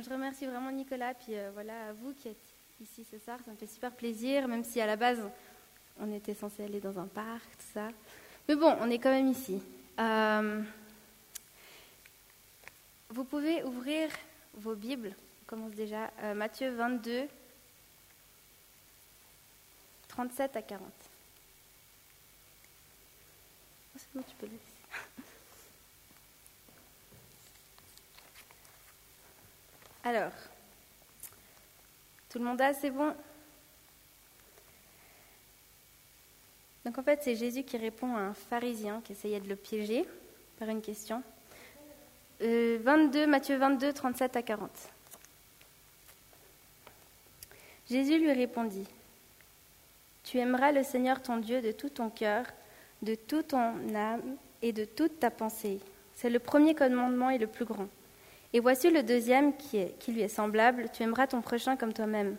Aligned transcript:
je 0.00 0.08
remercie 0.08 0.46
vraiment 0.46 0.70
Nicolas, 0.70 1.12
puis 1.14 1.36
euh, 1.36 1.50
voilà, 1.52 1.88
à 1.88 1.92
vous 1.92 2.14
qui 2.14 2.28
êtes 2.28 2.54
ici 2.80 3.04
ce 3.04 3.18
soir. 3.18 3.38
Ça 3.44 3.50
me 3.50 3.56
fait 3.56 3.66
super 3.66 3.92
plaisir, 3.92 4.48
même 4.48 4.64
si 4.64 4.80
à 4.80 4.86
la 4.86 4.96
base, 4.96 5.20
on 6.00 6.10
était 6.12 6.34
censé 6.34 6.64
aller 6.64 6.80
dans 6.80 6.98
un 6.98 7.06
parc, 7.06 7.44
tout 7.58 7.72
ça. 7.74 7.88
Mais 8.48 8.56
bon, 8.56 8.74
on 8.80 8.90
est 8.90 8.98
quand 8.98 9.10
même 9.10 9.28
ici. 9.28 9.60
Euh, 10.00 10.62
vous 13.10 13.24
pouvez 13.24 13.62
ouvrir 13.64 14.08
vos 14.54 14.74
Bibles. 14.74 15.14
On 15.42 15.46
commence 15.46 15.72
déjà. 15.72 16.10
Euh, 16.22 16.34
Matthieu 16.34 16.70
22, 16.70 17.28
37 20.08 20.56
à 20.56 20.62
40. 20.62 20.90
c'est 23.96 24.08
peux. 24.38 24.48
Alors, 30.04 30.32
tout 32.28 32.38
le 32.38 32.44
monde 32.44 32.60
a, 32.60 32.74
c'est 32.74 32.90
bon? 32.90 33.14
Donc 36.84 36.98
en 36.98 37.02
fait, 37.02 37.20
c'est 37.22 37.36
Jésus 37.36 37.62
qui 37.62 37.76
répond 37.76 38.16
à 38.16 38.20
un 38.20 38.34
pharisien 38.34 39.00
qui 39.04 39.12
essayait 39.12 39.38
de 39.38 39.48
le 39.48 39.54
piéger 39.54 40.04
par 40.58 40.68
une 40.68 40.82
question. 40.82 41.22
22, 42.40 42.46
euh, 42.48 43.26
Matthieu 43.28 43.56
22, 43.56 43.92
37 43.92 44.36
à 44.36 44.42
40. 44.42 44.70
Jésus 47.88 48.18
lui 48.18 48.32
répondit, 48.32 48.88
Tu 50.24 50.38
aimeras 50.38 50.72
le 50.72 50.82
Seigneur 50.82 51.22
ton 51.22 51.36
Dieu 51.36 51.62
de 51.62 51.70
tout 51.70 51.90
ton 51.90 52.10
cœur, 52.10 52.46
de 53.02 53.14
toute 53.14 53.48
ton 53.48 53.94
âme 53.94 54.36
et 54.62 54.72
de 54.72 54.84
toute 54.84 55.20
ta 55.20 55.30
pensée. 55.30 55.78
C'est 56.16 56.30
le 56.30 56.40
premier 56.40 56.74
commandement 56.74 57.30
et 57.30 57.38
le 57.38 57.46
plus 57.46 57.64
grand. 57.64 57.88
Et 58.52 58.60
voici 58.60 58.90
le 58.90 59.02
deuxième 59.02 59.56
qui, 59.56 59.78
est, 59.78 59.98
qui 59.98 60.12
lui 60.12 60.20
est 60.20 60.28
semblable, 60.28 60.88
tu 60.92 61.02
aimeras 61.02 61.26
ton 61.26 61.40
prochain 61.40 61.76
comme 61.76 61.92
toi-même. 61.92 62.36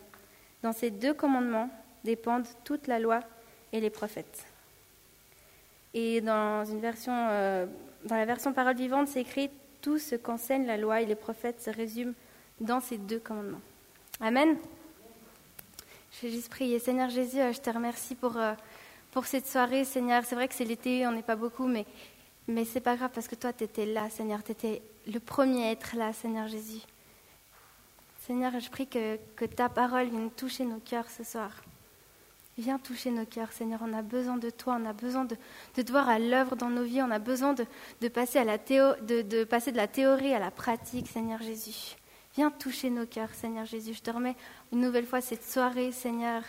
Dans 0.62 0.72
ces 0.72 0.92
deux 0.92 1.14
commandements 1.14 1.70
dépendent 2.04 2.48
toute 2.64 2.88
la 2.88 3.00
loi 3.00 3.22
et 3.72 3.80
les 3.80 3.90
prophètes. 3.90 4.46
Et 5.94 6.22
dans, 6.22 6.66
une 6.66 6.80
version, 6.80 7.14
euh, 7.30 7.66
dans 8.06 8.16
la 8.16 8.26
version 8.26 8.54
parole 8.54 8.76
vivante, 8.76 9.08
c'est 9.08 9.22
écrit 9.22 9.50
Tout 9.82 9.98
ce 9.98 10.16
qu'enseignent 10.16 10.66
la 10.66 10.78
loi 10.78 11.02
et 11.02 11.06
les 11.06 11.16
prophètes 11.16 11.62
se 11.62 11.70
résume 11.70 12.14
dans 12.60 12.80
ces 12.80 12.98
deux 12.98 13.20
commandements. 13.20 13.62
Amen. 14.22 14.58
Je 16.12 16.28
vais 16.28 16.34
juste 16.34 16.50
prier. 16.50 16.80
Seigneur 16.80 17.10
Jésus, 17.10 17.40
euh, 17.40 17.52
je 17.52 17.60
te 17.60 17.70
remercie 17.70 18.16
pour, 18.16 18.38
euh, 18.38 18.54
pour 19.12 19.26
cette 19.26 19.48
soirée, 19.48 19.84
Seigneur. 19.84 20.24
C'est 20.26 20.36
vrai 20.36 20.48
que 20.48 20.54
c'est 20.54 20.66
l'été, 20.66 21.06
on 21.08 21.12
n'est 21.12 21.24
pas 21.24 21.36
beaucoup, 21.36 21.66
mais, 21.66 21.86
mais 22.48 22.66
c'est 22.66 22.82
pas 22.82 22.96
grave 22.96 23.12
parce 23.14 23.28
que 23.28 23.36
toi, 23.36 23.52
tu 23.52 23.64
étais 23.64 23.88
là, 23.88 24.10
Seigneur. 24.10 24.44
Tu 24.44 24.52
le 25.08 25.20
premier 25.20 25.72
être 25.72 25.96
là, 25.96 26.14
Seigneur 26.14 26.48
Jésus. 26.48 26.82
Seigneur, 28.26 28.58
je 28.58 28.70
prie 28.70 28.88
que, 28.88 29.18
ta 29.46 29.68
parole 29.68 30.08
vienne 30.08 30.32
toucher 30.32 30.64
nos 30.64 30.80
cœurs 30.80 31.10
ce 31.10 31.24
soir. 31.24 31.52
Viens 32.58 32.78
toucher 32.78 33.12
nos 33.12 33.26
cœurs, 33.26 33.52
Seigneur. 33.52 33.82
On 33.84 33.94
a 33.94 34.02
besoin 34.02 34.38
de 34.38 34.50
toi, 34.50 34.78
on 34.80 34.86
a 34.86 34.94
besoin 34.94 35.26
de, 35.26 35.36
de 35.76 35.82
te 35.82 35.92
voir 35.92 36.08
à 36.08 36.20
l'œuvre 36.20 36.56
dans 36.56 36.70
nos 36.70 36.84
vies, 36.84 37.02
on 37.02 37.12
a 37.12 37.20
besoin 37.20 37.54
de, 37.54 38.08
passer 38.08 38.42
de 38.42 39.78
la 39.78 39.88
théorie 39.88 40.34
à 40.34 40.40
la 40.40 40.52
pratique, 40.52 41.08
Seigneur 41.08 41.42
Jésus. 41.42 41.96
Viens 42.36 42.50
toucher 42.50 42.90
nos 42.90 43.06
cœurs, 43.06 43.34
Seigneur 43.34 43.66
Jésus. 43.66 43.94
Je 43.96 44.02
te 44.02 44.12
remets 44.12 44.36
une 44.72 44.80
nouvelle 44.82 45.06
fois 45.06 45.20
cette 45.20 45.44
soirée, 45.44 45.92
Seigneur, 45.92 46.44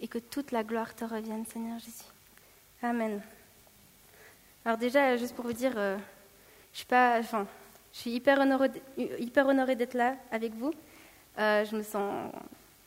et 0.00 0.08
que 0.08 0.18
toute 0.18 0.52
la 0.52 0.62
gloire 0.62 0.94
te 0.94 1.04
revienne, 1.04 1.46
Seigneur 1.46 1.78
Jésus. 1.78 2.04
Amen. 2.82 3.22
Alors 4.64 4.76
déjà, 4.76 5.16
juste 5.16 5.34
pour 5.34 5.46
vous 5.46 5.52
dire, 5.52 5.72
euh, 5.76 5.96
je 6.72 7.44
suis 7.92 8.10
hyper 8.10 8.38
honorée 8.38 9.76
d'être 9.76 9.94
là 9.94 10.14
avec 10.30 10.54
vous. 10.54 10.72
Euh, 11.38 11.64
je 11.64 11.76
me 11.76 11.82
sens 11.82 12.32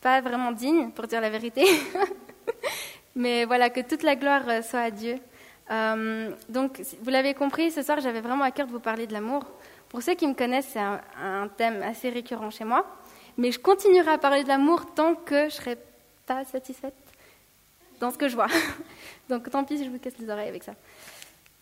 pas 0.01 0.21
vraiment 0.21 0.51
digne, 0.51 0.91
pour 0.91 1.07
dire 1.07 1.21
la 1.21 1.29
vérité. 1.29 1.65
Mais 3.15 3.45
voilà, 3.45 3.69
que 3.69 3.81
toute 3.81 4.03
la 4.03 4.15
gloire 4.15 4.43
euh, 4.47 4.61
soit 4.61 4.81
à 4.81 4.91
Dieu. 4.91 5.15
Euh, 5.71 6.31
donc, 6.49 6.81
vous 7.01 7.09
l'avez 7.09 7.33
compris, 7.33 7.71
ce 7.71 7.81
soir, 7.81 7.99
j'avais 8.01 8.21
vraiment 8.21 8.43
à 8.43 8.51
cœur 8.51 8.67
de 8.67 8.71
vous 8.71 8.79
parler 8.79 9.07
de 9.07 9.13
l'amour. 9.13 9.43
Pour 9.89 10.01
ceux 10.01 10.15
qui 10.15 10.27
me 10.27 10.33
connaissent, 10.33 10.69
c'est 10.73 10.79
un, 10.79 10.99
un, 11.21 11.47
thème 11.47 11.81
assez 11.83 12.09
récurrent 12.09 12.49
chez 12.49 12.65
moi. 12.65 12.85
Mais 13.37 13.51
je 13.51 13.59
continuerai 13.59 14.11
à 14.11 14.17
parler 14.17 14.43
de 14.43 14.49
l'amour 14.49 14.93
tant 14.93 15.15
que 15.15 15.45
je 15.45 15.55
serai 15.55 15.77
pas 16.25 16.43
satisfaite 16.45 16.95
dans 17.99 18.11
ce 18.11 18.17
que 18.17 18.27
je 18.27 18.35
vois. 18.35 18.47
Donc, 19.29 19.49
tant 19.49 19.63
pis 19.63 19.77
si 19.77 19.85
je 19.85 19.89
vous 19.89 19.99
casse 19.99 20.17
les 20.19 20.29
oreilles 20.29 20.49
avec 20.49 20.63
ça. 20.63 20.73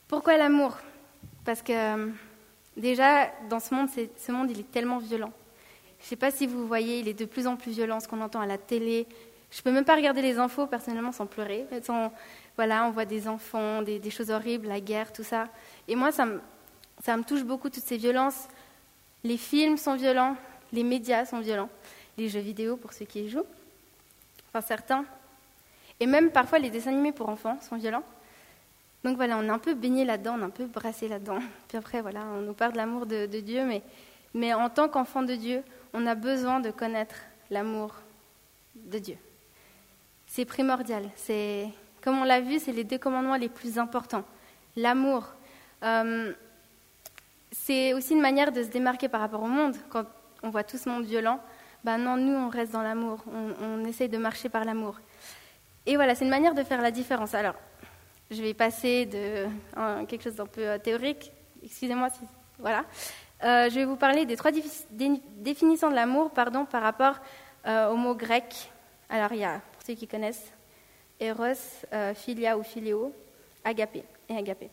Pourquoi 0.07 0.37
l'amour? 0.37 0.77
Parce 1.45 1.61
que 1.61 1.73
euh, 1.73 2.09
déjà, 2.77 3.27
dans 3.49 3.59
ce 3.59 3.73
monde, 3.73 3.89
ce 3.89 4.31
monde, 4.31 4.51
il 4.51 4.59
est 4.59 4.71
tellement 4.71 4.99
violent. 4.99 5.31
Je 5.99 6.05
ne 6.05 6.09
sais 6.09 6.15
pas 6.15 6.31
si 6.31 6.47
vous 6.47 6.67
voyez, 6.67 6.99
il 6.99 7.07
est 7.07 7.13
de 7.13 7.25
plus 7.25 7.47
en 7.47 7.55
plus 7.55 7.71
violent, 7.71 7.99
ce 7.99 8.07
qu'on 8.07 8.21
entend 8.21 8.41
à 8.41 8.45
la 8.45 8.57
télé. 8.57 9.07
Je 9.51 9.59
ne 9.59 9.63
peux 9.63 9.71
même 9.71 9.85
pas 9.85 9.95
regarder 9.95 10.21
les 10.21 10.39
infos 10.39 10.65
personnellement 10.65 11.11
sans 11.11 11.25
pleurer. 11.25 11.67
voilà, 12.55 12.85
on 12.85 12.91
voit 12.91 13.05
des 13.05 13.27
enfants, 13.27 13.81
des, 13.81 14.09
choses 14.09 14.31
horribles, 14.31 14.67
la 14.67 14.79
guerre, 14.79 15.11
tout 15.11 15.23
ça. 15.23 15.47
Et 15.87 15.95
moi, 15.95 16.11
ça 16.11 16.25
me, 16.25 16.41
ça 17.03 17.17
me 17.17 17.23
touche 17.23 17.43
beaucoup, 17.43 17.69
toutes 17.69 17.83
ces 17.83 17.97
violences. 17.97 18.47
Les 19.23 19.37
films 19.37 19.77
sont 19.77 19.95
violents, 19.95 20.35
les 20.71 20.83
médias 20.83 21.25
sont 21.25 21.39
violents, 21.39 21.69
les 22.17 22.29
jeux 22.29 22.39
vidéo 22.39 22.77
pour 22.77 22.93
ceux 22.93 23.05
qui 23.05 23.25
y 23.25 23.29
jouent, 23.29 23.45
enfin 24.49 24.65
certains. 24.65 25.05
Et 25.99 26.07
même 26.07 26.31
parfois 26.31 26.57
les 26.57 26.71
dessins 26.71 26.89
animés 26.89 27.11
pour 27.11 27.29
enfants 27.29 27.59
sont 27.61 27.75
violents. 27.75 28.03
Donc 29.03 29.15
voilà, 29.15 29.37
on 29.37 29.43
est 29.43 29.49
un 29.49 29.59
peu 29.59 29.73
baigné 29.73 30.05
là-dedans, 30.05 30.35
on 30.37 30.41
est 30.41 30.45
un 30.45 30.49
peu 30.49 30.65
brassé 30.65 31.07
là-dedans. 31.07 31.39
Puis 31.67 31.77
après, 31.77 32.01
voilà, 32.01 32.21
on 32.35 32.41
nous 32.41 32.53
parle 32.53 32.73
de 32.73 32.77
l'amour 32.77 33.05
de, 33.05 33.25
Dieu, 33.25 33.65
mais, 33.65 33.81
mais 34.33 34.53
en 34.53 34.69
tant 34.69 34.89
qu'enfant 34.89 35.23
de 35.23 35.35
Dieu, 35.35 35.63
on 35.93 36.05
a 36.05 36.15
besoin 36.15 36.59
de 36.59 36.69
connaître 36.71 37.15
l'amour 37.49 37.95
de 38.75 38.99
Dieu. 38.99 39.17
C'est 40.27 40.45
primordial. 40.45 41.09
C'est, 41.15 41.67
comme 42.01 42.19
on 42.19 42.23
l'a 42.23 42.41
vu, 42.41 42.59
c'est 42.59 42.71
les 42.71 42.83
deux 42.83 42.99
commandements 42.99 43.35
les 43.35 43.49
plus 43.49 43.79
importants. 43.79 44.23
L'amour. 44.75 45.33
Euh, 45.83 46.31
c'est 47.51 47.93
aussi 47.93 48.13
une 48.13 48.21
manière 48.21 48.51
de 48.51 48.63
se 48.63 48.69
démarquer 48.69 49.09
par 49.09 49.19
rapport 49.19 49.43
au 49.43 49.47
monde. 49.47 49.75
Quand 49.89 50.05
on 50.43 50.49
voit 50.49 50.63
tout 50.63 50.77
ce 50.77 50.87
monde 50.87 51.03
violent, 51.03 51.41
ben 51.83 51.97
non, 51.97 52.15
nous, 52.15 52.33
on 52.33 52.49
reste 52.49 52.71
dans 52.71 52.83
l'amour. 52.83 53.23
On, 53.27 53.65
on 53.65 53.85
essaye 53.85 54.07
de 54.07 54.17
marcher 54.17 54.47
par 54.47 54.63
l'amour. 54.63 55.01
Et 55.85 55.95
voilà, 55.95 56.15
c'est 56.15 56.23
une 56.23 56.29
manière 56.29 56.53
de 56.53 56.63
faire 56.63 56.81
la 56.81 56.91
différence. 56.91 57.33
Alors, 57.33 57.55
je 58.31 58.41
vais 58.41 58.53
passer 58.53 59.05
de 59.05 59.47
quelque 60.05 60.23
chose 60.23 60.35
d'un 60.35 60.45
peu 60.45 60.65
euh, 60.65 60.77
théorique. 60.77 61.31
Excusez-moi 61.63 62.09
si. 62.09 62.21
Voilà. 62.57 62.85
Euh, 63.43 63.69
je 63.69 63.75
vais 63.75 63.85
vous 63.85 63.95
parler 63.95 64.25
des 64.25 64.37
trois 64.37 64.51
définitions 64.51 65.89
de 65.89 65.95
l'amour 65.95 66.29
par 66.31 66.81
rapport 66.81 67.15
euh, 67.65 67.89
au 67.89 67.95
mot 67.95 68.15
grec. 68.15 68.71
Alors, 69.09 69.33
il 69.33 69.39
y 69.39 69.43
a, 69.43 69.59
pour 69.73 69.81
ceux 69.85 69.95
qui 69.95 70.07
connaissent, 70.07 70.51
Eros, 71.19 71.43
euh, 71.91 72.13
Philia 72.13 72.57
ou 72.57 72.63
Philéo, 72.63 73.13
Agapé 73.63 74.03
et 74.29 74.37
Agapé. 74.37 74.69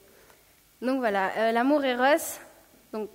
Donc 0.80 0.98
voilà, 0.98 1.50
l'amour 1.50 1.82
Eros, 1.84 2.38
donc, 2.92 3.10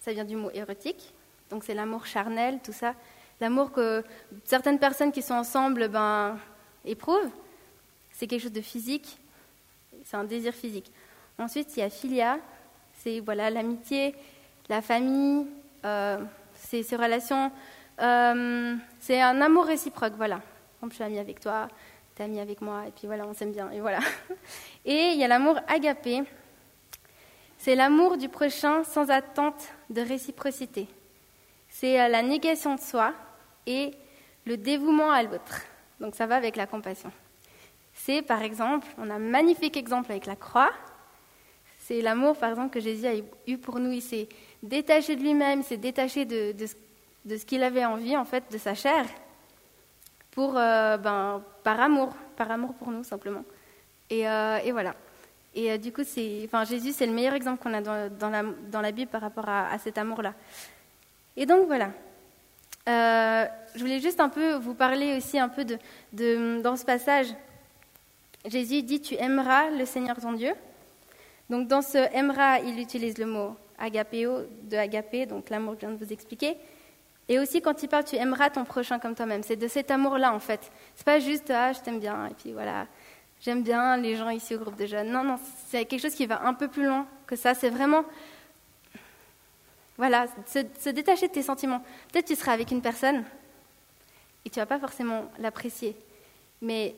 ça 0.00 0.12
vient 0.12 0.24
du 0.24 0.36
mot 0.36 0.50
érotique, 0.52 1.14
donc 1.48 1.64
c'est 1.64 1.72
l'amour 1.72 2.04
charnel, 2.04 2.58
tout 2.62 2.74
ça. 2.74 2.94
L'amour 3.40 3.72
que 3.72 4.04
certaines 4.44 4.78
personnes 4.78 5.12
qui 5.12 5.22
sont 5.22 5.34
ensemble 5.34 5.88
ben, 5.88 6.36
éprouvent, 6.84 7.30
c'est 8.16 8.26
quelque 8.26 8.42
chose 8.42 8.52
de 8.52 8.62
physique, 8.62 9.18
c'est 10.04 10.16
un 10.16 10.24
désir 10.24 10.54
physique. 10.54 10.90
Ensuite, 11.38 11.76
il 11.76 11.80
y 11.80 11.82
a 11.82 11.90
Philia, 11.90 12.38
c'est 12.94 13.20
voilà 13.20 13.50
l'amitié, 13.50 14.14
la 14.70 14.80
famille, 14.80 15.46
euh, 15.84 16.18
c'est 16.54 16.82
ces 16.82 16.96
relations, 16.96 17.52
euh, 18.00 18.74
c'est 19.00 19.20
un 19.20 19.40
amour 19.42 19.66
réciproque, 19.66 20.14
voilà. 20.16 20.40
Je 20.88 20.94
suis 20.94 21.04
amie 21.04 21.18
avec 21.18 21.40
toi, 21.40 21.68
tu 22.14 22.22
es 22.22 22.24
amie 22.24 22.40
avec 22.40 22.62
moi, 22.62 22.84
et 22.86 22.90
puis 22.90 23.06
voilà, 23.06 23.26
on 23.26 23.34
s'aime 23.34 23.52
bien, 23.52 23.70
et 23.70 23.80
voilà. 23.80 23.98
Et 24.84 25.10
il 25.12 25.18
y 25.18 25.24
a 25.24 25.28
l'amour 25.28 25.58
agapé, 25.68 26.22
c'est 27.58 27.74
l'amour 27.74 28.16
du 28.16 28.28
prochain 28.28 28.84
sans 28.84 29.10
attente 29.10 29.68
de 29.90 30.00
réciprocité. 30.00 30.86
C'est 31.68 32.00
euh, 32.00 32.08
la 32.08 32.22
négation 32.22 32.76
de 32.76 32.80
soi 32.80 33.12
et 33.66 33.90
le 34.46 34.56
dévouement 34.56 35.10
à 35.10 35.22
l'autre. 35.22 35.62
Donc 36.00 36.14
ça 36.14 36.26
va 36.26 36.36
avec 36.36 36.56
la 36.56 36.66
compassion. 36.66 37.10
C'est 37.96 38.22
par 38.22 38.42
exemple, 38.42 38.86
on 38.98 39.10
a 39.10 39.14
un 39.14 39.18
magnifique 39.18 39.76
exemple 39.76 40.12
avec 40.12 40.26
la 40.26 40.36
croix, 40.36 40.72
c'est 41.86 42.00
l'amour, 42.00 42.36
par 42.36 42.50
exemple, 42.50 42.74
que 42.74 42.80
Jésus 42.80 43.06
a 43.06 43.12
eu 43.46 43.58
pour 43.58 43.78
nous. 43.78 43.92
Il 43.92 44.02
s'est 44.02 44.28
détaché 44.60 45.14
de 45.14 45.20
lui-même, 45.22 45.60
il 45.60 45.64
s'est 45.64 45.76
détaché 45.76 46.24
de, 46.24 46.50
de, 46.50 47.36
ce 47.36 47.44
qu'il 47.44 47.62
avait 47.62 47.84
envie, 47.84 48.16
en 48.16 48.24
fait, 48.24 48.42
de 48.50 48.58
sa 48.58 48.74
chair, 48.74 49.06
pour, 50.32 50.58
euh, 50.58 50.96
ben, 50.96 51.44
par 51.62 51.80
amour, 51.80 52.08
par 52.36 52.50
amour 52.50 52.74
pour 52.74 52.90
nous, 52.90 53.04
simplement. 53.04 53.44
Et, 54.10 54.28
euh, 54.28 54.58
et 54.64 54.72
voilà. 54.72 54.96
Et 55.54 55.70
euh, 55.70 55.78
du 55.78 55.92
coup, 55.92 56.02
enfin, 56.44 56.64
Jésus, 56.64 56.92
c'est 56.92 57.06
le 57.06 57.12
meilleur 57.12 57.34
exemple 57.34 57.62
qu'on 57.62 57.72
a 57.72 57.80
dans, 57.80 58.10
dans, 58.18 58.80
la, 58.80 58.90
Bible 58.90 59.10
par 59.10 59.20
rapport 59.20 59.48
à, 59.48 59.70
à 59.70 59.78
cet 59.78 59.96
amour-là. 59.96 60.34
Et 61.36 61.46
donc, 61.46 61.68
voilà. 61.68 61.90
je 62.88 63.78
voulais 63.78 64.00
juste 64.00 64.18
un 64.18 64.28
peu 64.28 64.54
vous 64.54 64.74
parler 64.74 65.16
aussi 65.16 65.38
un 65.38 65.48
peu 65.48 65.64
de, 65.64 65.78
de, 66.12 66.60
dans 66.62 66.74
ce 66.74 66.84
passage. 66.84 67.28
Jésus 68.46 68.82
dit, 68.82 69.00
tu 69.00 69.14
aimeras 69.16 69.70
le 69.70 69.84
Seigneur 69.84 70.16
ton 70.16 70.32
Dieu. 70.32 70.52
Donc 71.50 71.68
dans 71.68 71.82
ce 71.82 71.98
Emra, 72.14 72.60
il 72.60 72.80
utilise 72.80 73.18
le 73.18 73.26
mot 73.26 73.56
agapéo, 73.78 74.46
de 74.62 74.76
agapé, 74.76 75.26
donc 75.26 75.50
l'amour 75.50 75.74
que 75.74 75.82
je 75.82 75.86
viens 75.86 75.96
de 75.96 76.04
vous 76.04 76.12
expliquer. 76.12 76.56
Et 77.28 77.38
aussi 77.38 77.60
quand 77.60 77.82
il 77.82 77.88
parle, 77.88 78.04
tu 78.04 78.16
aimeras 78.16 78.50
ton 78.50 78.64
prochain 78.64 78.98
comme 78.98 79.14
toi-même. 79.14 79.42
C'est 79.42 79.56
de 79.56 79.68
cet 79.68 79.90
amour-là 79.90 80.32
en 80.32 80.38
fait. 80.38 80.70
C'est 80.94 81.04
pas 81.04 81.18
juste 81.18 81.50
ah 81.50 81.72
je 81.72 81.80
t'aime 81.80 81.98
bien 81.98 82.26
et 82.26 82.34
puis 82.34 82.52
voilà, 82.52 82.86
j'aime 83.40 83.62
bien 83.62 83.96
les 83.96 84.16
gens 84.16 84.30
ici 84.30 84.54
au 84.54 84.58
groupe 84.58 84.76
de 84.76 84.86
jeunes. 84.86 85.10
Non 85.10 85.24
non, 85.24 85.36
c'est 85.68 85.84
quelque 85.84 86.00
chose 86.00 86.14
qui 86.14 86.26
va 86.26 86.46
un 86.46 86.54
peu 86.54 86.68
plus 86.68 86.86
loin 86.86 87.06
que 87.26 87.36
ça. 87.36 87.54
C'est 87.54 87.70
vraiment 87.70 88.04
voilà, 89.98 90.26
se, 90.46 90.90
détacher 90.90 91.28
de 91.28 91.32
tes 91.32 91.42
sentiments. 91.42 91.82
Peut-être 92.12 92.26
tu 92.26 92.36
seras 92.36 92.52
avec 92.52 92.70
une 92.70 92.82
personne 92.82 93.24
et 94.44 94.50
tu 94.50 94.60
vas 94.60 94.66
pas 94.66 94.78
forcément 94.78 95.30
l'apprécier, 95.38 95.96
mais 96.60 96.94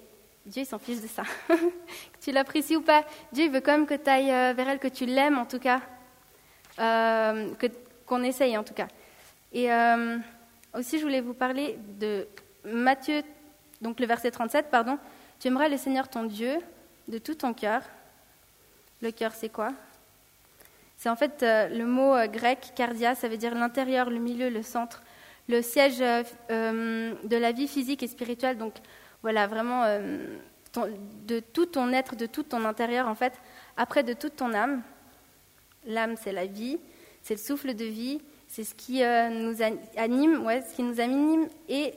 Dieu 0.49 0.65
s'en 0.65 0.79
fiche 0.79 1.03
de 1.03 1.06
ça. 1.06 1.23
que 1.49 2.19
tu 2.21 2.33
l'apprécies 2.33 2.77
ou 2.77 2.81
pas, 2.81 3.05
Dieu 3.33 3.50
veut 3.50 3.61
quand 3.61 3.73
même 3.73 3.87
que 3.87 3.95
tu 3.95 4.09
ailles 4.09 4.33
euh, 4.33 4.55
vers 4.55 4.69
elle, 4.69 4.79
que 4.79 4.89
tu 4.89 5.05
l'aimes 5.05 5.37
en 5.37 5.45
tout 5.45 5.59
cas, 5.59 5.83
euh, 6.79 7.50
qu'on 8.06 8.23
essaye 8.23 8.56
en 8.56 8.65
tout 8.65 8.73
cas. 8.73 8.89
Et 9.53 9.71
euh, 9.71 10.17
aussi, 10.75 10.99
je 10.99 11.05
voulais 11.05 11.21
vous 11.21 11.35
parler 11.35 11.79
de 11.99 12.27
Matthieu, 12.65 13.23
donc 13.83 14.00
le 14.00 14.06
verset 14.06 14.31
37, 14.31 14.71
pardon. 14.71 14.99
Tu 15.39 15.49
aimeras 15.49 15.69
le 15.69 15.77
Seigneur 15.77 16.09
ton 16.09 16.25
Dieu 16.25 16.56
de 17.09 17.19
tout 17.19 17.35
ton 17.35 17.53
cœur. 17.53 17.83
Le 19.03 19.11
cœur, 19.11 19.33
c'est 19.35 19.50
quoi? 19.50 19.73
C'est 20.97 21.11
en 21.11 21.17
fait 21.17 21.43
le 21.43 21.85
mot 21.85 22.17
grec 22.27 22.73
cardia, 22.75 23.15
ça 23.15 23.29
veut 23.29 23.37
dire 23.37 23.55
l'intérieur, 23.55 24.11
le 24.11 24.19
milieu, 24.19 24.49
le 24.49 24.62
centre, 24.62 25.03
le 25.49 25.62
siège 25.62 25.99
de 25.99 27.37
la 27.37 27.53
vie 27.53 27.69
physique 27.69 28.03
et 28.03 28.09
spirituelle. 28.09 28.59
Donc 28.59 28.75
voilà, 29.23 29.47
vraiment 29.47 29.85
de 31.26 31.41
tout 31.41 31.67
ton 31.67 31.93
être, 31.93 32.17
de 32.17 32.26
tout 32.26 32.43
ton 32.43 32.65
intérieur, 32.65 33.09
en 33.09 33.15
fait. 33.15 33.32
Après, 33.76 34.03
de 34.03 34.12
toute 34.12 34.37
ton 34.37 34.53
âme. 34.55 34.82
L'âme, 35.87 36.17
c'est 36.20 36.32
la 36.32 36.47
vie, 36.47 36.79
c'est 37.23 37.35
le 37.35 37.41
souffle 37.41 37.75
de 37.75 37.85
vie, 37.85 38.20
c'est 38.49 38.65
ce 38.65 38.75
qui 38.75 39.03
euh, 39.03 39.29
nous 39.29 39.62
anime, 39.97 40.44
ouais, 40.44 40.62
ce 40.62 40.75
qui 40.75 40.82
nous 40.82 41.00
anime, 41.00 41.49
et 41.69 41.94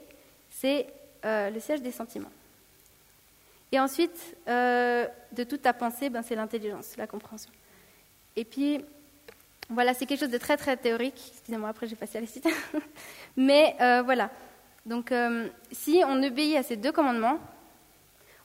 c'est 0.50 0.86
euh, 1.24 1.50
le 1.50 1.60
siège 1.60 1.82
des 1.82 1.90
sentiments. 1.90 2.30
Et 3.70 3.80
ensuite, 3.80 4.36
euh, 4.48 5.06
de 5.32 5.44
toute 5.44 5.62
ta 5.62 5.72
pensée, 5.72 6.10
ben, 6.10 6.22
c'est 6.22 6.36
l'intelligence, 6.36 6.96
la 6.96 7.06
compréhension. 7.06 7.50
Et 8.36 8.44
puis, 8.44 8.84
voilà, 9.68 9.94
c'est 9.94 10.06
quelque 10.06 10.20
chose 10.20 10.30
de 10.30 10.38
très 10.38 10.56
très 10.56 10.76
théorique. 10.76 11.32
Excusez-moi, 11.32 11.70
après 11.70 11.86
j'ai 11.86 11.96
passé 11.96 12.18
à 12.18 12.20
la. 12.20 12.26
Mais 13.36 13.74
voilà. 14.04 14.30
Donc, 14.84 15.12
si 15.70 16.02
on 16.06 16.22
obéit 16.22 16.56
à 16.56 16.62
ces 16.62 16.76
deux 16.76 16.92
commandements, 16.92 17.38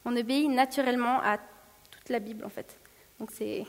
on 0.08 0.16
obéit 0.16 0.50
naturellement 0.50 1.20
à 1.22 1.38
toute 1.92 2.10
la 2.10 2.20
Bible 2.20 2.46
en 2.46 2.50
fait. 2.50 2.78
Donc 3.20 3.30
c'est 3.32 3.66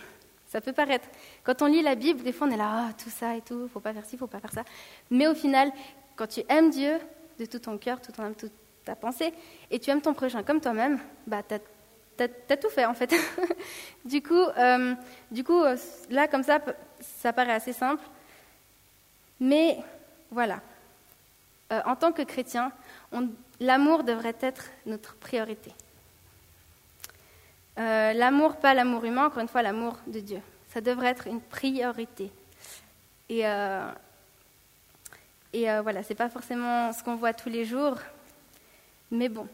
ça 0.47 0.61
peut 0.61 0.73
paraître. 0.73 1.07
Quand 1.43 1.61
on 1.63 1.67
lit 1.67 1.83
la 1.83 1.95
Bible, 1.95 2.23
des 2.23 2.33
fois 2.33 2.47
on 2.47 2.51
est 2.51 2.57
là, 2.57 2.87
ah, 2.89 2.93
tout 2.93 3.11
ça 3.11 3.37
et 3.37 3.43
tout, 3.43 3.69
faut 3.73 3.81
pas 3.81 3.93
faire 3.93 4.07
ci, 4.07 4.17
faut 4.17 4.29
pas 4.29 4.41
faire 4.41 4.53
ça. 4.53 4.65
Mais 5.11 5.27
au 5.27 5.35
final, 5.35 5.71
quand 6.17 6.29
tu 6.29 6.43
aimes 6.49 6.71
Dieu 6.71 6.99
de 7.39 7.45
tout 7.45 7.59
ton 7.59 7.77
cœur, 7.77 8.01
tout 8.01 8.13
ton 8.13 8.23
âme, 8.23 8.35
toute 8.35 8.53
ta 8.85 8.95
pensée, 8.95 9.33
et 9.71 9.79
tu 9.79 9.91
aimes 9.91 10.01
ton 10.01 10.15
prochain 10.15 10.43
comme 10.43 10.61
toi-même, 10.61 10.99
bah 11.27 11.43
tu 11.43 11.55
as, 12.25 12.57
tout 12.57 12.71
fait 12.71 12.87
en 12.87 12.95
fait. 12.95 13.13
du 14.05 14.23
coup, 14.23 14.35
euh, 14.35 14.95
du 15.31 15.43
coup, 15.43 15.61
euh, 15.61 15.77
là 16.09 16.29
comme 16.29 16.45
ça, 16.45 16.61
ça 17.01 17.33
paraît 17.33 17.55
assez 17.55 17.73
simple. 17.73 18.03
Mais 19.41 19.79
voilà, 20.31 20.61
euh, 21.71 21.81
en 21.85 21.97
tant 21.97 22.13
que 22.13 22.23
chrétien, 22.23 22.73
l'amour 23.61 24.03
devrait 24.03 24.37
être 24.41 24.71
notre 24.87 25.15
priorité. 25.17 25.71
Euh, 27.79 28.15
l'amour, 28.15 28.57
pas 28.57 28.73
l'amour 28.73 29.05
humain, 29.05 29.27
encore 29.27 29.43
une 29.43 29.49
fois, 29.49 29.61
l'amour 29.61 29.99
de 30.07 30.21
Dieu. 30.21 30.41
Ça 30.73 30.81
devrait 30.81 31.09
être 31.09 31.27
une 31.27 31.43
priorité. 31.43 32.33
Et, 33.29 33.47
euh, 33.47 33.83
voilà, 35.83 36.03
c'est 36.03 36.15
pas 36.15 36.31
forcément 36.31 36.91
ce 36.93 37.05
qu'on 37.05 37.17
voit 37.17 37.35
tous 37.35 37.51
les 37.51 37.67
jours, 37.67 37.97
mais 39.11 39.29
bon, 39.29 39.47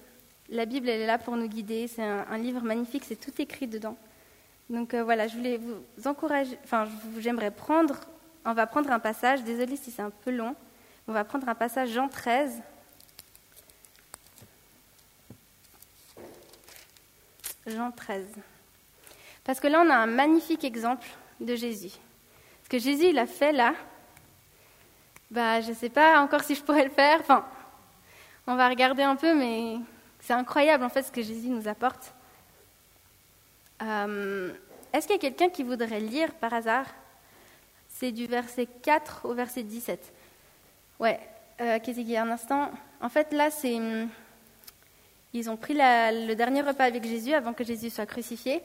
la 0.50 0.66
Bible, 0.66 0.88
elle 0.88 1.00
est 1.00 1.06
là 1.06 1.19
pour 1.19 1.37
nous 1.37 1.49
guider. 1.49 1.88
C'est 1.88 2.02
un, 2.02 2.38
livre 2.38 2.61
magnifique, 2.62 3.05
c'est 3.05 3.16
tout 3.16 3.32
écrit 3.40 3.66
dedans. 3.66 3.96
Donc 4.70 4.94
voilà, 4.94 5.26
je 5.26 5.37
voulais 5.37 5.58
vous 5.58 6.06
encourager, 6.06 6.56
enfin, 6.62 6.87
j'aimerais 7.19 7.50
prendre, 7.50 7.96
on 8.44 8.52
va 8.52 8.66
prendre 8.66 8.90
un 8.93 9.00
passage, 9.00 9.43
désolé 9.43 9.76
si 9.76 9.90
c'est 9.90 10.02
un 10.02 10.11
peu 10.11 10.31
long, 10.31 10.55
on 11.06 11.12
va 11.12 11.25
prendre 11.25 11.49
un 11.49 11.55
passage 11.55 11.91
Jean 11.91 12.09
13, 12.09 12.62
Jean 17.67 17.91
13. 17.91 18.27
Parce 19.45 19.61
que 19.61 19.67
là, 19.67 19.83
on 19.85 19.91
a 19.91 19.97
un 19.97 20.06
magnifique 20.06 20.65
exemple 20.65 21.06
de 21.41 21.55
Jésus. 21.55 21.93
Ce 22.65 22.69
que 22.69 22.79
Jésus 22.79 23.09
il 23.09 23.19
a 23.19 23.27
fait 23.27 23.53
là, 23.53 23.75
bah, 25.31 25.61
je 25.61 25.71
ne 25.71 25.75
sais 25.75 25.91
pas 25.91 26.21
encore 26.21 26.43
si 26.43 26.55
je 26.55 26.62
pourrais 26.62 26.85
le 26.85 26.91
faire. 26.91 27.21
Enfin, 27.21 27.45
on 28.47 28.57
va 28.57 28.69
regarder 28.69 29.03
un 29.03 29.17
peu, 29.17 29.35
mais 29.35 29.77
c'est 30.21 30.33
incroyable 30.33 30.85
en 30.85 30.89
fait 30.89 31.03
ce 31.03 31.12
que 31.12 31.23
Jésus 31.23 31.49
nous 31.49 31.69
apporte. 31.69 32.15
Euh, 33.83 34.53
est-ce 34.93 35.07
qu'il 35.07 35.17
y 35.17 35.19
a 35.19 35.23
quelqu'un 35.23 35.49
qui 35.49 35.62
voudrait 35.62 36.00
lire 36.00 36.33
par 36.35 36.55
hasard? 36.55 36.87
C'est 37.89 38.12
du 38.12 38.27
verset 38.27 38.67
4 38.67 39.27
au 39.27 39.35
verset 39.35 39.62
17. 39.62 40.12
Ouais, 41.00 41.20
euh, 41.61 41.79
qu'est-ce 41.82 42.17
un 42.17 42.31
instant 42.31 42.70
En 43.00 43.08
fait, 43.08 43.32
là, 43.32 43.50
c'est 43.50 43.79
ils 45.35 45.50
ont 45.50 45.56
pris 45.56 45.75
le 45.75 46.35
dernier 46.35 46.62
repas 46.62 46.85
avec 46.85 47.05
Jésus 47.05 47.35
avant 47.35 47.52
que 47.52 47.64
Jésus 47.64 47.91
soit 47.91 48.06
crucifié. 48.06 48.62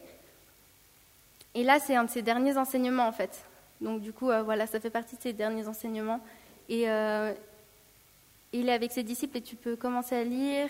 Et 1.56 1.64
là, 1.64 1.80
c'est 1.80 1.96
un 1.96 2.04
de 2.04 2.10
ses 2.12 2.22
derniers 2.22 2.58
enseignements, 2.58 3.08
en 3.08 3.12
fait. 3.12 3.44
Donc, 3.82 4.02
du 4.02 4.14
coup, 4.14 4.30
euh, 4.30 4.44
voilà, 4.44 4.68
ça 4.68 4.80
fait 4.80 4.92
partie 4.92 5.16
de 5.16 5.22
ses 5.22 5.34
derniers 5.34 5.68
enseignements. 5.68 6.20
Et 6.70 6.88
euh, 6.88 7.34
il 8.54 8.70
est 8.70 8.74
avec 8.74 8.92
ses 8.92 9.02
disciples 9.02 9.38
et 9.38 9.42
tu 9.42 9.56
peux 9.56 9.76
commencer 9.76 10.16
à 10.16 10.24
lire. 10.24 10.70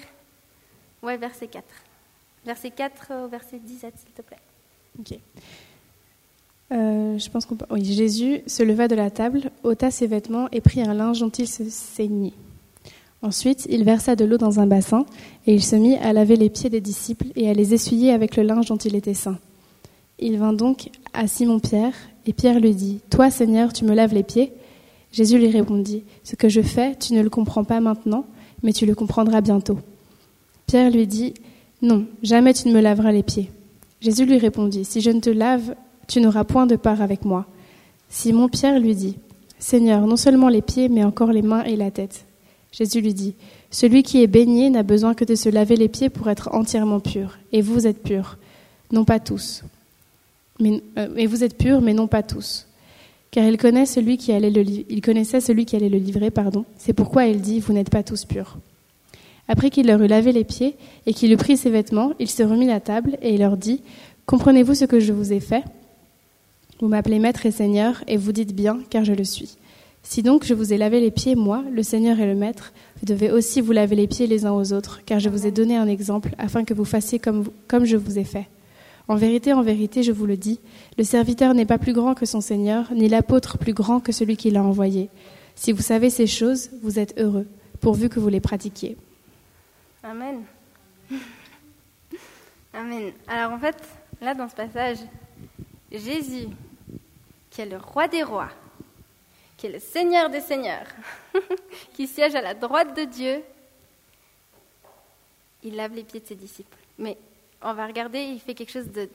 Ouais, 1.01 1.17
verset 1.17 1.47
4. 1.47 1.65
Verset 2.45 2.71
4 2.71 3.25
au 3.25 3.27
verset 3.27 3.59
17, 3.59 3.93
s'il 3.97 4.11
te 4.11 4.21
plaît. 4.21 4.37
Ok. 4.97 5.19
Euh, 6.71 7.17
je 7.17 7.29
pense 7.29 7.45
qu'on 7.45 7.57
Jésus 7.77 8.41
se 8.45 8.61
leva 8.61 8.87
de 8.87 8.95
la 8.95 9.09
table, 9.09 9.51
ôta 9.63 9.89
ses 9.89 10.07
vêtements 10.07 10.47
et 10.51 10.61
prit 10.61 10.81
un 10.81 10.93
linge 10.93 11.19
dont 11.19 11.29
il 11.29 11.47
se 11.47 11.63
saignait. 11.69 12.33
Ensuite, 13.21 13.67
il 13.69 13.83
versa 13.83 14.15
de 14.15 14.23
l'eau 14.23 14.37
dans 14.37 14.59
un 14.59 14.67
bassin, 14.67 15.05
et 15.45 15.53
il 15.53 15.63
se 15.63 15.75
mit 15.75 15.97
à 15.97 16.13
laver 16.13 16.37
les 16.37 16.49
pieds 16.49 16.69
des 16.69 16.79
disciples 16.79 17.27
et 17.35 17.49
à 17.49 17.53
les 17.53 17.73
essuyer 17.73 18.11
avec 18.11 18.37
le 18.37 18.43
linge 18.43 18.67
dont 18.67 18.77
il 18.77 18.95
était 18.95 19.13
saint. 19.13 19.39
Il 20.19 20.37
vint 20.37 20.53
donc 20.53 20.89
à 21.13 21.27
Simon-Pierre, 21.27 21.93
et 22.25 22.33
Pierre 22.33 22.59
lui 22.59 22.73
dit, 22.73 23.01
Toi, 23.09 23.29
Seigneur, 23.29 23.73
tu 23.73 23.83
me 23.83 23.93
laves 23.93 24.13
les 24.13 24.23
pieds? 24.23 24.53
Jésus 25.11 25.37
lui 25.37 25.49
répondit, 25.49 26.03
Ce 26.23 26.35
que 26.35 26.47
je 26.47 26.61
fais, 26.61 26.95
tu 26.95 27.13
ne 27.13 27.21
le 27.21 27.29
comprends 27.29 27.63
pas 27.63 27.81
maintenant, 27.81 28.25
mais 28.63 28.73
tu 28.73 28.85
le 28.85 28.95
comprendras 28.95 29.41
bientôt. 29.41 29.79
Pierre 30.67 30.91
lui 30.91 31.07
dit, 31.07 31.33
Non, 31.81 32.05
jamais 32.23 32.53
tu 32.53 32.69
ne 32.69 32.73
me 32.73 32.79
laveras 32.79 33.11
les 33.11 33.23
pieds. 33.23 33.49
Jésus 33.99 34.25
lui 34.25 34.37
répondit, 34.37 34.85
Si 34.85 35.01
je 35.01 35.09
ne 35.09 35.19
te 35.19 35.29
lave, 35.29 35.75
tu 36.09 36.19
n'auras 36.19 36.43
point 36.43 36.65
de 36.65 36.75
part 36.75 37.01
avec 37.01 37.23
moi. 37.23 37.45
Simon-Pierre 38.09 38.79
lui 38.79 38.95
dit, 38.95 39.15
Seigneur, 39.59 40.07
non 40.07 40.17
seulement 40.17 40.49
les 40.49 40.63
pieds, 40.63 40.89
mais 40.89 41.03
encore 41.03 41.31
les 41.31 41.43
mains 41.43 41.63
et 41.63 41.75
la 41.75 41.91
tête. 41.91 42.25
Jésus 42.71 42.99
lui 42.99 43.13
dit, 43.13 43.35
Celui 43.71 44.03
qui 44.03 44.23
est 44.23 44.27
baigné 44.27 44.69
n'a 44.69 44.83
besoin 44.83 45.13
que 45.13 45.23
de 45.23 45.35
se 45.35 45.49
laver 45.49 45.75
les 45.75 45.87
pieds 45.87 46.09
pour 46.09 46.29
être 46.29 46.49
entièrement 46.53 46.99
pur, 46.99 47.37
et 47.51 47.61
vous 47.61 47.87
êtes 47.87 48.01
purs, 48.01 48.37
non 48.91 49.05
pas 49.05 49.19
tous. 49.19 49.63
Euh, 50.61 51.27
vous 51.27 51.43
êtes 51.43 51.57
purs, 51.57 51.81
mais 51.81 51.93
non 51.93 52.07
pas 52.07 52.23
tous. 52.23 52.65
Car 53.31 53.45
il, 53.45 53.57
connaît 53.57 53.85
celui 53.85 54.17
qui 54.17 54.31
allait 54.31 54.49
le, 54.49 54.63
il 54.63 55.01
connaissait 55.01 55.39
celui 55.39 55.65
qui 55.65 55.75
allait 55.75 55.89
le 55.89 55.99
livrer, 55.99 56.31
pardon. 56.31 56.65
C'est 56.77 56.93
pourquoi 56.93 57.27
il 57.27 57.39
dit, 57.41 57.59
Vous 57.59 57.73
n'êtes 57.73 57.91
pas 57.91 58.01
tous 58.01 58.25
purs. 58.25 58.57
Après 59.47 59.69
qu'il 59.69 59.87
leur 59.87 60.01
eut 60.01 60.07
lavé 60.07 60.31
les 60.31 60.43
pieds 60.43 60.75
et 61.05 61.13
qu'il 61.13 61.31
eut 61.31 61.37
pris 61.37 61.57
ses 61.57 61.69
vêtements, 61.69 62.13
il 62.19 62.29
se 62.29 62.41
remit 62.41 62.71
à 62.71 62.79
table 62.79 63.17
et 63.21 63.35
il 63.35 63.39
leur 63.41 63.57
dit, 63.57 63.81
Comprenez-vous 64.25 64.75
ce 64.75 64.85
que 64.85 64.99
je 64.99 65.13
vous 65.13 65.33
ai 65.33 65.39
fait? 65.39 65.63
Vous 66.79 66.87
m'appelez 66.87 67.19
maître 67.19 67.45
et 67.45 67.51
seigneur, 67.51 68.03
et 68.07 68.17
vous 68.17 68.31
dites 68.31 68.55
bien, 68.55 68.79
car 68.89 69.03
je 69.03 69.13
le 69.13 69.23
suis. 69.23 69.57
Si 70.03 70.23
donc 70.23 70.45
je 70.45 70.53
vous 70.53 70.71
ai 70.71 70.77
lavé 70.77 71.01
les 71.01 71.11
pieds, 71.11 71.35
moi, 71.35 71.63
le 71.71 71.83
Seigneur 71.83 72.19
et 72.19 72.25
le 72.25 72.35
Maître, 72.35 72.71
vous 72.99 73.05
devez 73.05 73.31
aussi 73.31 73.59
vous 73.61 73.73
laver 73.73 73.95
les 73.95 74.07
pieds 74.07 74.27
les 74.27 74.45
uns 74.45 74.53
aux 74.53 74.71
autres, 74.71 75.01
car 75.05 75.19
je 75.19 75.29
vous 75.29 75.45
ai 75.45 75.51
donné 75.51 75.75
un 75.75 75.87
exemple, 75.87 76.29
afin 76.37 76.63
que 76.63 76.73
vous 76.73 76.85
fassiez 76.85 77.19
comme, 77.19 77.45
comme 77.67 77.85
je 77.85 77.97
vous 77.97 78.17
ai 78.17 78.23
fait. 78.23 78.47
En 79.09 79.15
vérité, 79.15 79.53
en 79.53 79.61
vérité, 79.61 80.03
je 80.03 80.11
vous 80.11 80.25
le 80.25 80.37
dis, 80.37 80.59
le 80.97 81.03
serviteur 81.03 81.53
n'est 81.53 81.65
pas 81.65 81.79
plus 81.79 81.93
grand 81.93 82.15
que 82.15 82.25
son 82.25 82.41
Seigneur, 82.41 82.93
ni 82.93 83.09
l'apôtre 83.09 83.57
plus 83.57 83.73
grand 83.73 83.99
que 83.99 84.11
celui 84.11 84.37
qui 84.37 84.51
l'a 84.51 84.63
envoyé. 84.63 85.09
Si 85.55 85.73
vous 85.73 85.81
savez 85.81 86.09
ces 86.09 86.27
choses, 86.27 86.69
vous 86.81 86.97
êtes 86.97 87.19
heureux, 87.19 87.47
pourvu 87.81 88.07
que 88.07 88.19
vous 88.19 88.29
les 88.29 88.39
pratiquiez. 88.39 88.95
Amen. 90.03 90.43
Amen. 92.73 93.11
Alors 93.27 93.51
en 93.51 93.59
fait, 93.59 93.75
là 94.21 94.33
dans 94.33 94.47
ce 94.47 94.55
passage, 94.55 94.97
Jésus, 95.91 96.47
qui 97.59 97.63
est 97.63 97.69
le 97.69 97.75
roi 97.75 98.07
des 98.07 98.23
rois, 98.23 98.47
qui 99.57 99.65
est 99.65 99.69
le 99.69 99.79
Seigneur 99.79 100.29
des 100.29 100.39
Seigneurs, 100.39 100.87
qui 101.93 102.07
siège 102.07 102.33
à 102.33 102.41
la 102.41 102.53
droite 102.53 102.95
de 102.95 103.03
Dieu, 103.03 103.43
il 105.63 105.75
lave 105.75 105.93
les 105.93 106.05
pieds 106.05 106.21
de 106.21 106.25
ses 106.25 106.35
disciples. 106.35 106.77
Mais 106.97 107.17
on 107.61 107.73
va 107.73 107.85
regarder, 107.85 108.21
il 108.21 108.39
fait 108.39 108.53
quelque 108.53 108.71
chose 108.71 108.89
de 108.89 109.09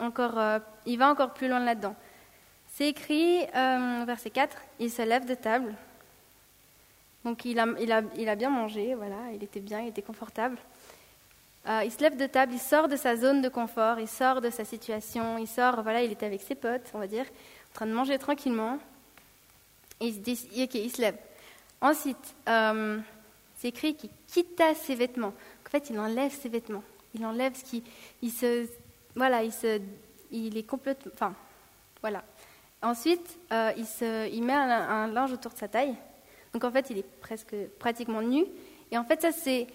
encore, 0.00 0.36
euh, 0.36 0.58
il 0.84 0.98
va 0.98 1.08
encore 1.08 1.32
plus 1.32 1.46
loin 1.46 1.60
là-dedans. 1.60 1.94
C'est 2.72 2.88
écrit, 2.88 3.44
euh, 3.54 4.02
verset 4.04 4.30
4, 4.30 4.56
il 4.80 4.90
se 4.90 5.02
lève 5.02 5.24
de 5.24 5.36
table. 5.36 5.76
Donc 7.24 7.44
il 7.44 7.60
a, 7.60 7.66
il, 7.78 7.92
a, 7.92 8.02
il 8.16 8.28
a 8.28 8.34
bien 8.34 8.50
mangé, 8.50 8.96
voilà, 8.96 9.30
il 9.32 9.44
était 9.44 9.60
bien, 9.60 9.80
il 9.80 9.90
était 9.90 10.02
confortable. 10.02 10.58
Euh, 11.66 11.82
il 11.84 11.90
se 11.90 12.00
lève 12.00 12.16
de 12.16 12.26
table, 12.26 12.52
il 12.52 12.60
sort 12.60 12.88
de 12.88 12.96
sa 12.96 13.16
zone 13.16 13.40
de 13.40 13.48
confort, 13.48 13.98
il 13.98 14.08
sort 14.08 14.42
de 14.42 14.50
sa 14.50 14.64
situation, 14.64 15.38
il 15.38 15.48
sort, 15.48 15.82
voilà, 15.82 16.02
il 16.02 16.12
était 16.12 16.26
avec 16.26 16.42
ses 16.42 16.54
potes, 16.54 16.90
on 16.92 16.98
va 16.98 17.06
dire, 17.06 17.24
en 17.24 17.74
train 17.74 17.86
de 17.86 17.92
manger 17.92 18.18
tranquillement. 18.18 18.78
Et 20.00 20.08
il 20.08 20.14
se 20.14 20.18
dit, 20.18 20.62
ok, 20.62 20.74
il 20.74 20.90
se 20.90 21.00
lève. 21.00 21.16
Ensuite, 21.80 22.34
euh, 22.48 22.98
c'est 23.56 23.68
écrit 23.68 23.94
qu'il 23.94 24.10
quitta 24.26 24.74
ses 24.74 24.94
vêtements. 24.94 25.32
En 25.66 25.70
fait, 25.70 25.88
il 25.88 25.98
enlève 25.98 26.32
ses 26.32 26.50
vêtements. 26.50 26.82
Il 27.14 27.24
enlève 27.24 27.54
ce 27.54 27.64
qui, 27.64 27.82
il 28.20 28.30
se, 28.30 28.68
voilà, 29.14 29.42
il 29.42 29.52
se, 29.52 29.80
il 30.30 30.58
est 30.58 30.64
complètement, 30.64 31.12
enfin, 31.14 31.34
voilà. 32.02 32.22
Ensuite, 32.82 33.38
euh, 33.52 33.72
il, 33.78 33.86
se, 33.86 34.28
il 34.28 34.42
met 34.42 34.52
un, 34.52 34.68
un 34.70 35.06
linge 35.06 35.32
autour 35.32 35.52
de 35.52 35.58
sa 35.58 35.68
taille. 35.68 35.94
Donc 36.52 36.64
en 36.64 36.70
fait, 36.70 36.90
il 36.90 36.98
est 36.98 37.20
presque 37.20 37.54
pratiquement 37.78 38.20
nu. 38.20 38.44
Et 38.90 38.98
en 38.98 39.04
fait, 39.04 39.22
ça 39.22 39.32
c'est 39.32 39.66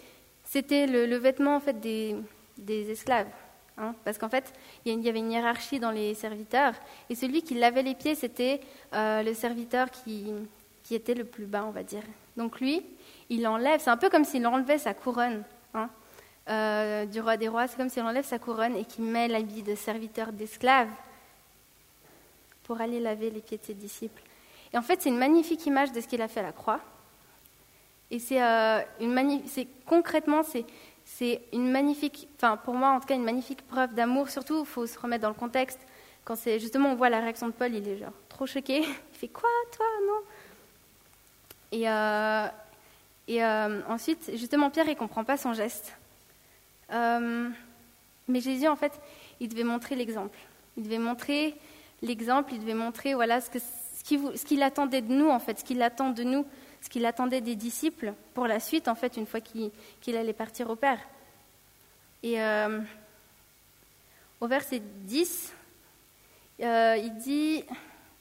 c'était 0.49 0.87
le, 0.87 1.15
vêtement 1.17 1.55
en 1.55 1.59
fait 1.59 1.79
des, 1.79 2.15
esclaves. 2.91 3.27
Hein, 3.77 3.93
parce 4.03 4.17
qu'en 4.17 4.29
fait, 4.29 4.51
il 4.83 4.99
y 4.99 5.07
avait 5.07 5.19
une 5.19 5.31
hiérarchie 5.31 5.79
dans 5.79 5.91
les 5.91 6.15
serviteurs, 6.15 6.73
et 7.09 7.15
celui 7.15 7.43
qui 7.43 7.53
lavait 7.53 7.83
les 7.83 7.93
pieds, 7.93 8.15
c'était 8.15 8.59
euh, 8.93 9.21
le 9.21 9.33
serviteur 9.35 9.89
qui, 9.91 10.33
était 10.91 11.13
le 11.13 11.23
plus 11.23 11.45
bas, 11.45 11.65
on 11.67 11.69
va 11.69 11.83
dire. 11.83 12.01
Donc 12.35 12.59
lui, 12.59 12.83
il 13.29 13.47
enlève, 13.47 13.79
c'est 13.79 13.91
un 13.91 13.97
peu 13.97 14.09
comme 14.09 14.25
s'il 14.25 14.45
enlevait 14.47 14.79
sa 14.79 14.95
couronne 14.95 15.43
hein, 15.75 15.87
euh, 16.49 17.05
du 17.05 17.21
roi 17.21 17.37
des 17.37 17.47
rois, 17.47 17.67
c'est 17.67 17.77
comme 17.77 17.89
s'il 17.89 18.01
enlève 18.01 18.25
sa 18.25 18.39
couronne 18.39 18.75
et 18.75 18.85
qu'il 18.85 19.03
met 19.03 19.27
l'habit 19.27 19.61
de 19.61 19.75
serviteur 19.75 20.33
d'esclave 20.33 20.89
pour 22.63 22.81
aller 22.81 22.99
laver 22.99 23.29
les 23.29 23.41
pieds 23.41 23.59
de 23.59 23.63
ses 23.63 23.75
disciples. 23.75 24.23
Et 24.73 24.79
en 24.79 24.81
fait, 24.81 24.99
c'est 25.03 25.09
une 25.09 25.17
magnifique 25.19 25.63
image 25.67 25.91
de 25.91 26.01
ce 26.01 26.07
qu'il 26.07 26.23
a 26.23 26.27
fait 26.27 26.39
à 26.39 26.43
la 26.43 26.51
croix. 26.53 26.81
Et 28.11 28.19
c'est 28.19 28.41
euh, 28.41 28.81
concrètement, 29.85 30.41
c'est 30.43 31.41
une 31.53 31.71
magnifique, 31.71 32.27
enfin 32.35 32.57
pour 32.57 32.73
moi 32.73 32.89
en 32.89 32.99
tout 32.99 33.07
cas, 33.07 33.15
une 33.15 33.23
magnifique 33.23 33.61
preuve 33.67 33.93
d'amour. 33.93 34.29
Surtout, 34.29 34.61
il 34.61 34.65
faut 34.65 34.87
se 34.87 34.97
remettre 34.97 35.23
dans 35.23 35.29
le 35.29 35.35
contexte. 35.35 35.79
Quand 36.25 36.35
c'est 36.35 36.59
justement, 36.59 36.91
on 36.91 36.95
voit 36.95 37.09
la 37.09 37.19
réaction 37.19 37.47
de 37.47 37.53
Paul, 37.53 37.73
il 37.73 37.87
est 37.87 37.97
genre 37.97 38.13
trop 38.29 38.45
choqué. 38.45 38.79
Il 39.13 39.17
fait 39.17 39.27
quoi, 39.27 39.49
toi, 39.75 39.85
non? 40.07 40.21
Et, 41.71 41.89
euh, 41.89 42.47
et 43.27 43.43
euh, 43.43 43.81
ensuite, 43.87 44.31
justement, 44.35 44.69
Pierre, 44.69 44.87
il 44.87 44.95
comprend 44.95 45.23
pas 45.23 45.37
son 45.37 45.53
geste. 45.53 45.93
Euh, 46.91 47.49
mais 48.27 48.39
Jésus, 48.39 48.67
en 48.67 48.75
fait, 48.75 48.99
il 49.39 49.49
devait 49.49 49.63
montrer 49.63 49.95
l'exemple. 49.95 50.37
Il 50.77 50.83
devait 50.83 50.97
montrer 50.97 51.55
l'exemple. 52.01 52.53
Il 52.53 52.59
devait 52.61 52.73
montrer, 52.73 53.13
voilà, 53.13 53.41
ce 53.41 53.49
que 53.49 53.59
ce 53.59 54.45
qu'il 54.45 54.63
attendait 54.63 55.01
de 55.01 55.13
nous, 55.13 55.29
en 55.29 55.39
fait, 55.39 55.59
ce 55.59 55.63
qu'il 55.63 55.81
attend 55.83 56.09
de 56.09 56.23
nous 56.23 56.45
ce 56.81 56.89
qu'il 56.89 57.05
attendait 57.05 57.41
des 57.41 57.55
disciples 57.55 58.13
pour 58.33 58.47
la 58.47 58.59
suite, 58.59 58.87
en 58.87 58.95
fait, 58.95 59.17
une 59.17 59.25
fois 59.25 59.41
qu'il 59.41 60.15
allait 60.15 60.33
partir 60.33 60.69
au 60.69 60.75
Père. 60.75 60.99
Et 62.23 62.41
euh, 62.41 62.79
au 64.41 64.47
verset 64.47 64.81
10, 64.81 65.53
euh, 66.61 66.97
il 66.97 67.15
dit, 67.17 67.63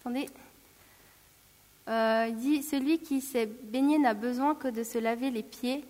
attendez, 0.00 0.28
euh, 1.88 2.26
il 2.28 2.36
dit, 2.36 2.62
celui 2.62 2.98
qui 2.98 3.20
s'est 3.20 3.46
baigné 3.46 3.98
n'a 3.98 4.14
besoin 4.14 4.54
que 4.54 4.68
de 4.68 4.82
se 4.82 4.98
laver 4.98 5.30
les 5.30 5.42
pieds 5.42 5.84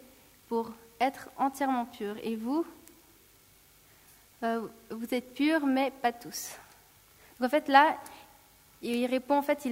pour 0.48 0.72
être 1.00 1.28
entièrement 1.36 1.86
pur. 1.86 2.16
Et 2.22 2.36
vous, 2.36 2.64
vous 4.42 5.14
êtes 5.14 5.34
purs, 5.34 5.66
mais 5.66 5.90
pas 5.90 6.12
tous. 6.12 6.52
Donc, 7.38 7.48
en 7.48 7.50
fait, 7.50 7.68
là, 7.68 7.98
il 8.82 9.06
répond, 9.06 9.36
en 9.36 9.42
fait, 9.42 9.68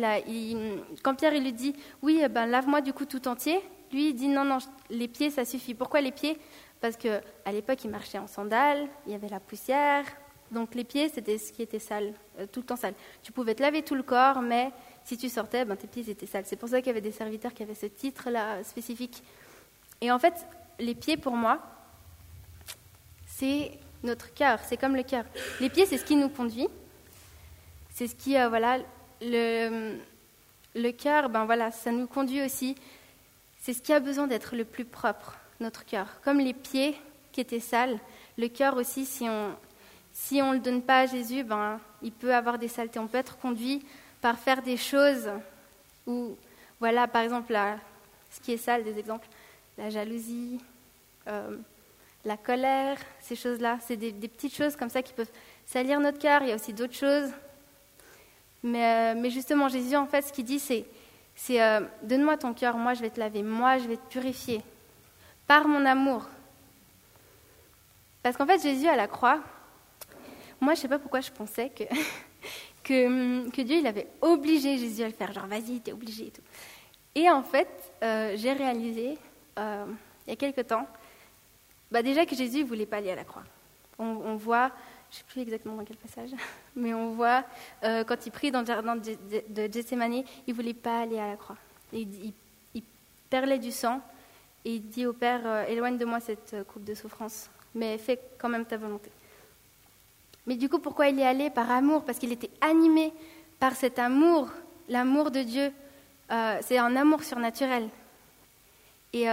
quand 1.02 1.14
Pierre 1.14 1.34
il 1.34 1.44
lui 1.44 1.52
dit, 1.52 1.74
oui, 2.02 2.20
eh 2.22 2.28
ben, 2.28 2.46
lave-moi 2.46 2.80
du 2.80 2.92
coup 2.92 3.04
tout 3.04 3.28
entier, 3.28 3.60
lui 3.92 4.08
il 4.08 4.14
dit, 4.14 4.28
non, 4.28 4.44
non, 4.44 4.58
les 4.90 5.08
pieds, 5.08 5.30
ça 5.30 5.44
suffit. 5.44 5.74
Pourquoi 5.74 6.00
les 6.00 6.12
pieds? 6.12 6.38
Parce 6.80 6.96
qu'à 6.96 7.20
l'époque, 7.52 7.84
il 7.84 7.90
marchait 7.90 8.18
en 8.18 8.26
sandales, 8.26 8.88
il 9.06 9.12
y 9.12 9.14
avait 9.14 9.28
la 9.28 9.40
poussière, 9.40 10.04
donc 10.50 10.74
les 10.74 10.84
pieds, 10.84 11.08
c'était 11.08 11.38
ce 11.38 11.52
qui 11.52 11.62
était 11.62 11.78
sale, 11.78 12.12
euh, 12.38 12.46
tout 12.50 12.60
le 12.60 12.66
temps 12.66 12.76
sale. 12.76 12.94
Tu 13.22 13.32
pouvais 13.32 13.54
te 13.54 13.62
laver 13.62 13.82
tout 13.82 13.94
le 13.94 14.02
corps, 14.02 14.40
mais 14.42 14.70
si 15.04 15.16
tu 15.16 15.28
sortais, 15.28 15.64
ben, 15.64 15.76
tes 15.76 15.86
pieds 15.86 16.08
étaient 16.08 16.26
sales. 16.26 16.44
C'est 16.46 16.56
pour 16.56 16.68
ça 16.68 16.78
qu'il 16.78 16.88
y 16.88 16.90
avait 16.90 17.00
des 17.00 17.12
serviteurs 17.12 17.52
qui 17.52 17.62
avaient 17.62 17.74
ce 17.74 17.86
titre-là 17.86 18.62
spécifique. 18.62 19.22
Et 20.00 20.12
en 20.12 20.18
fait, 20.18 20.34
les 20.78 20.94
pieds, 20.94 21.16
pour 21.16 21.32
moi, 21.32 21.60
c'est 23.26 23.72
notre 24.02 24.32
cœur, 24.34 24.60
c'est 24.64 24.76
comme 24.76 24.94
le 24.94 25.02
cœur. 25.02 25.24
Les 25.60 25.68
pieds, 25.68 25.86
c'est 25.86 25.98
ce 25.98 26.04
qui 26.04 26.16
nous 26.16 26.28
conduit, 26.28 26.68
c'est 27.92 28.06
ce 28.06 28.14
qui, 28.14 28.36
euh, 28.36 28.48
voilà, 28.48 28.78
le, 29.20 30.90
cœur, 30.92 31.28
ben 31.28 31.44
voilà, 31.44 31.70
ça 31.70 31.90
nous 31.90 32.06
conduit 32.06 32.42
aussi. 32.42 32.74
C'est 33.60 33.72
ce 33.72 33.82
qui 33.82 33.92
a 33.92 34.00
besoin 34.00 34.26
d'être 34.26 34.56
le 34.56 34.64
plus 34.64 34.84
propre, 34.84 35.38
notre 35.60 35.84
cœur. 35.84 36.20
Comme 36.22 36.38
les 36.38 36.54
pieds 36.54 36.96
qui 37.32 37.40
étaient 37.40 37.60
sales, 37.60 37.98
le 38.38 38.48
cœur 38.48 38.76
aussi, 38.76 39.04
si 39.04 39.28
on 39.28 39.54
si 40.18 40.40
on 40.40 40.52
le 40.52 40.60
donne 40.60 40.80
pas 40.80 41.00
à 41.00 41.06
Jésus, 41.06 41.44
ben, 41.44 41.78
il 42.00 42.10
peut 42.10 42.34
avoir 42.34 42.58
des 42.58 42.68
saletés. 42.68 42.98
On 42.98 43.06
peut 43.06 43.18
être 43.18 43.36
conduit 43.36 43.84
par 44.22 44.38
faire 44.38 44.62
des 44.62 44.78
choses 44.78 45.28
où, 46.06 46.34
voilà, 46.80 47.06
par 47.06 47.20
exemple, 47.20 47.54
ce 48.30 48.40
qui 48.40 48.52
est 48.52 48.56
sale, 48.56 48.82
des 48.82 48.98
exemples, 48.98 49.28
la 49.76 49.90
jalousie, 49.90 50.58
euh, 51.28 51.58
la 52.24 52.38
colère, 52.38 52.96
ces 53.20 53.36
choses-là. 53.36 53.78
C'est 53.82 53.96
des, 53.96 54.10
des, 54.10 54.28
petites 54.28 54.54
choses 54.54 54.74
comme 54.74 54.88
ça 54.88 55.02
qui 55.02 55.12
peuvent 55.12 55.30
salir 55.66 56.00
notre 56.00 56.18
cœur. 56.18 56.40
Il 56.42 56.48
y 56.48 56.52
a 56.52 56.54
aussi 56.54 56.72
d'autres 56.72 56.94
choses 56.94 57.30
euh, 58.74 59.14
mais, 59.16 59.30
justement, 59.30 59.68
Jésus, 59.68 59.96
en 59.96 60.06
fait, 60.06 60.22
ce 60.22 60.32
qu'il 60.32 60.44
dit, 60.44 60.58
c'est, 60.58 60.86
euh, 61.50 61.80
donne-moi 62.02 62.36
ton 62.36 62.54
cœur, 62.54 62.76
moi 62.76 62.94
je 62.94 63.02
vais 63.02 63.10
te 63.10 63.20
laver, 63.20 63.42
moi 63.42 63.78
je 63.78 63.88
vais 63.88 63.96
te 63.96 64.08
purifier, 64.08 64.62
par 65.46 65.68
mon 65.68 65.84
amour. 65.84 66.26
Parce 68.22 68.36
qu'en 68.36 68.46
fait, 68.46 68.60
Jésus 68.60 68.88
à 68.88 68.96
la 68.96 69.06
croix, 69.06 69.40
moi 70.60 70.74
je 70.74 70.80
sais 70.80 70.88
pas 70.88 70.98
pourquoi 70.98 71.20
je 71.20 71.30
pensais 71.30 71.70
que, 71.70 71.84
que, 72.82 73.48
que, 73.50 73.62
Dieu 73.62 73.76
il 73.76 73.86
avait 73.86 74.08
obligé 74.20 74.78
Jésus 74.78 75.02
à 75.02 75.08
le 75.08 75.14
faire, 75.14 75.32
genre 75.32 75.46
vas-y, 75.46 75.80
t'es 75.80 75.92
obligé 75.92 76.26
et 76.26 76.30
tout. 76.30 76.42
Et 77.14 77.30
en 77.30 77.42
fait, 77.42 77.68
euh, 78.02 78.34
j'ai 78.36 78.52
réalisé, 78.52 79.18
il 79.56 80.28
y 80.28 80.32
a 80.32 80.36
quelque 80.36 80.60
temps, 80.62 80.86
bah 81.90 82.02
déjà 82.02 82.26
que 82.26 82.34
Jésus 82.34 82.60
ne 82.60 82.64
voulait 82.64 82.86
pas 82.86 82.96
aller 82.96 83.10
à 83.10 83.14
la 83.14 83.24
croix. 83.24 83.44
On 83.98 84.36
voit 84.36 84.72
je 85.16 85.22
ne 85.22 85.28
sais 85.28 85.32
plus 85.32 85.40
exactement 85.42 85.76
dans 85.76 85.84
quel 85.84 85.96
passage, 85.96 86.30
mais 86.76 86.92
on 86.92 87.12
voit 87.12 87.44
euh, 87.84 88.04
quand 88.04 88.26
il 88.26 88.30
prie 88.30 88.50
dans 88.50 88.60
le 88.60 88.66
jardin 88.66 88.96
de, 88.96 89.72
Gethsemane, 89.72 90.12
il 90.12 90.24
ne 90.48 90.52
voulait 90.52 90.74
pas 90.74 91.00
aller 91.00 91.18
à 91.18 91.28
la 91.28 91.36
croix. 91.36 91.56
Il, 91.92 92.08
il, 92.74 92.82
perlait 93.28 93.58
du 93.58 93.72
sang 93.72 94.00
et 94.64 94.76
il 94.76 94.88
dit 94.88 95.04
au 95.04 95.12
Père 95.12 95.40
euh, 95.44 95.64
Éloigne 95.66 95.98
de 95.98 96.04
moi 96.04 96.20
cette 96.20 96.54
euh, 96.54 96.62
coupe 96.62 96.84
de 96.84 96.94
souffrance, 96.94 97.50
mais 97.74 97.98
fais 97.98 98.20
quand 98.38 98.48
même 98.48 98.64
ta 98.64 98.76
volonté. 98.76 99.10
Mais 100.46 100.54
du 100.54 100.68
coup, 100.68 100.78
pourquoi 100.78 101.08
il 101.08 101.18
y 101.18 101.24
allait 101.24 101.50
Par 101.50 101.70
amour, 101.70 102.04
parce 102.04 102.18
qu'il 102.18 102.30
était 102.30 102.50
animé 102.60 103.12
par 103.58 103.74
cet 103.74 103.98
amour, 103.98 104.48
l'amour 104.88 105.30
de 105.32 105.40
Dieu. 105.40 105.72
c'est 106.60 106.78
un 106.78 106.94
amour 106.94 107.24
surnaturel. 107.24 107.88
Et 109.12 109.26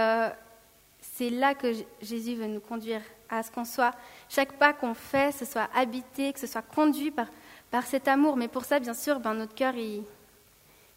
c'est 1.00 1.30
là 1.30 1.54
que 1.54 1.72
Jésus 2.02 2.34
veut 2.34 2.48
nous 2.48 2.60
conduire 2.60 3.02
à 3.28 3.42
ce 3.42 3.50
qu'on 3.50 3.64
soit, 3.64 3.94
chaque 4.28 4.52
pas 4.52 4.72
qu'on 4.72 4.94
fait, 4.94 5.32
ce 5.32 5.44
soit 5.44 5.68
habité, 5.74 6.32
que 6.32 6.40
ce 6.40 6.46
soit 6.46 6.62
conduit 6.62 7.10
par, 7.10 7.26
par 7.70 7.84
cet 7.84 8.08
amour. 8.08 8.36
Mais 8.36 8.48
pour 8.48 8.64
ça, 8.64 8.78
bien 8.78 8.94
sûr, 8.94 9.20
ben, 9.20 9.34
notre 9.34 9.54
cœur, 9.54 9.74
il, 9.74 10.02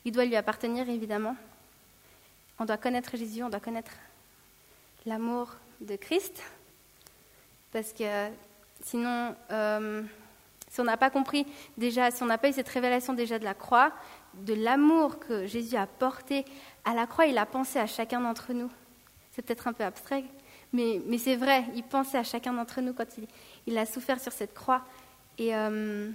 il 0.06 0.12
doit 0.12 0.26
lui 0.26 0.36
appartenir, 0.36 0.90
évidemment. 0.90 1.36
On 2.60 2.66
doit 2.66 2.78
connaître 2.78 3.16
Jésus, 3.16 3.44
on 3.44 3.50
doit 3.50 3.60
connaître 3.60 3.92
l'amour 5.06 5.56
de 5.82 5.96
Christ. 5.96 6.42
Parce 7.72 7.94
que 7.94 8.30
sinon, 8.84 9.36
euh, 9.52 10.02
si 10.70 10.82
on 10.82 10.84
n'a 10.84 10.98
pas 10.98 11.10
compris 11.10 11.46
déjà, 11.78 12.12
si 12.12 12.24
on 12.24 12.26
n'a 12.26 12.38
pas 12.38 12.50
eu 12.50 12.54
cette 12.54 12.70
révélation 12.70 13.14
déjà 13.14 13.40
de 13.40 13.44
la 13.44 13.54
croix, 13.54 13.92
de 14.34 14.54
l'amour 14.54 15.20
que 15.20 15.46
Jésus 15.46 15.76
a 15.76 15.88
porté 15.88 16.46
à 16.86 16.94
la 16.94 17.08
croix, 17.08 17.26
il 17.26 17.38
a 17.38 17.46
pensé 17.46 17.80
à 17.80 17.88
chacun 17.88 18.22
d'entre 18.22 18.54
nous. 18.54 18.70
C'est 19.32 19.42
peut-être 19.42 19.68
un 19.68 19.74
peu 19.74 19.84
abstrait, 19.84 20.24
mais, 20.74 21.02
c'est 21.18 21.36
vrai, 21.36 21.66
il 21.76 21.84
pensait 21.84 22.18
à 22.18 22.24
chacun 22.24 22.54
d'entre 22.54 22.82
nous 22.82 22.94
quand 22.94 23.08
il, 23.66 23.78
a 23.78 23.86
souffert 23.86 24.20
sur 24.20 24.32
cette 24.32 24.54
croix. 24.54 24.82
Et, 25.38 25.56
euh, 25.56 26.10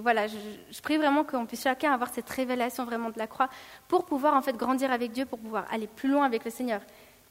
voilà, 0.00 0.26
je, 0.26 0.80
prie 0.80 0.96
vraiment 0.96 1.24
qu'on 1.24 1.46
puisse 1.46 1.62
chacun 1.62 1.92
avoir 1.92 2.12
cette 2.12 2.28
révélation 2.30 2.84
vraiment 2.84 3.10
de 3.10 3.18
la 3.18 3.26
croix 3.26 3.48
pour 3.88 4.04
pouvoir 4.04 4.34
en 4.34 4.42
fait 4.42 4.56
grandir 4.56 4.90
avec 4.90 5.12
Dieu, 5.12 5.26
pour 5.26 5.38
pouvoir 5.38 5.66
aller 5.70 5.86
plus 5.86 6.08
loin 6.08 6.24
avec 6.24 6.44
le 6.44 6.50
Seigneur. 6.50 6.80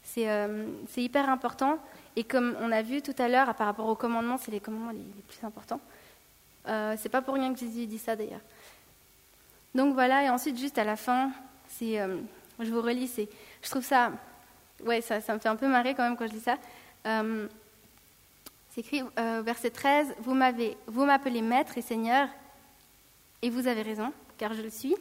C'est 0.04 0.30
euh, 0.30 0.68
hyper 0.96 1.30
important. 1.30 1.80
Et 2.16 2.24
comme 2.24 2.56
on 2.62 2.72
a 2.72 2.82
vu 2.82 3.02
tout 3.02 3.16
à 3.18 3.28
l'heure, 3.28 3.54
par 3.56 3.68
rapport 3.68 3.88
aux 3.88 3.96
commandements, 3.96 4.38
c'est 4.38 4.52
les 4.52 4.60
commandements 4.60 4.92
les, 4.92 5.06
plus 5.28 5.46
importants. 5.46 5.82
Euh, 6.68 6.96
c'est 6.98 7.10
pas 7.10 7.22
pour 7.22 7.36
rien 7.36 7.54
que 7.54 7.60
Jésus 7.60 7.86
dit 7.88 8.00
ça 8.00 8.16
d'ailleurs. 8.16 8.42
Donc 9.76 9.94
voilà, 9.94 10.24
et 10.24 10.30
ensuite 10.30 10.58
juste 10.58 10.78
à 10.78 10.84
la 10.84 10.96
fin, 10.96 11.32
euh, 11.82 12.18
je 12.60 12.72
vous 12.72 12.82
relis, 12.82 13.12
je 13.62 13.70
trouve 13.70 13.84
ça 13.84 14.12
ouais, 14.86 15.02
ça, 15.02 15.20
me 15.34 15.40
fait 15.40 15.50
un 15.50 15.56
peu 15.56 15.68
marrer 15.68 15.96
quand 15.96 16.04
même 16.04 16.18
quand 16.18 16.28
je 16.28 16.34
dis 16.34 16.40
ça. 16.40 16.58
Euh, 17.06 17.48
c'est 18.70 18.82
écrit, 18.82 19.02
euh, 19.18 19.42
verset 19.44 19.72
13, 19.72 20.16
Vous 20.20 20.34
m'appelez 20.34 21.42
maître 21.42 21.78
et 21.78 21.82
seigneur, 21.82 22.28
et 23.42 23.50
vous 23.50 23.68
avez 23.68 23.82
raison, 23.82 24.12
car 24.38 24.54
je 24.54 24.62
le 24.62 24.70
suis. 24.70 24.96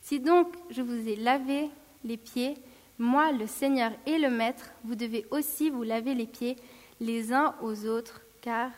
Si 0.00 0.20
donc 0.20 0.48
je 0.70 0.82
vous 0.82 1.08
ai 1.08 1.16
lavé 1.16 1.70
les 2.04 2.16
pieds, 2.16 2.56
moi, 2.98 3.32
le 3.32 3.46
Seigneur 3.46 3.92
et 4.06 4.18
le 4.18 4.30
Maître, 4.30 4.70
vous 4.84 4.94
devez 4.94 5.26
aussi 5.30 5.70
vous 5.70 5.82
laver 5.82 6.14
les 6.14 6.26
pieds 6.26 6.56
les 7.00 7.32
uns 7.32 7.54
aux 7.60 7.86
autres, 7.86 8.20
car 8.40 8.70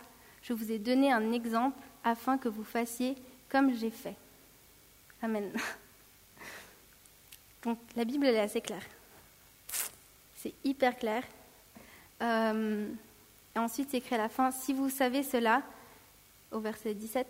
je 0.43 0.53
vous 0.53 0.73
ai 0.73 0.79
donné 0.79 1.13
un 1.13 1.33
exemple 1.33 1.79
afin 2.05 2.39
que 2.39 2.49
vous 2.49 2.65
fassiez 2.65 3.17
comme 3.51 3.75
j'ai 3.75 3.91
fait. 3.91 4.17
Amen. 5.23 5.53
Donc 7.65 7.79
la 7.97 8.05
Bible 8.05 8.27
est 8.27 8.39
assez 8.39 8.61
claire. 8.61 8.85
C'est 10.45 10.53
hyper 10.63 10.99
clair. 10.99 11.23
Euh, 12.21 12.87
et 13.57 13.59
ensuite 13.59 13.89
c'est 13.91 13.97
écrit 13.97 14.17
à 14.17 14.19
la 14.19 14.29
fin, 14.29 14.51
si 14.51 14.75
vous 14.75 14.91
savez 14.91 15.23
cela, 15.23 15.63
au 16.53 16.61
verset 16.61 16.93
17, 16.93 17.27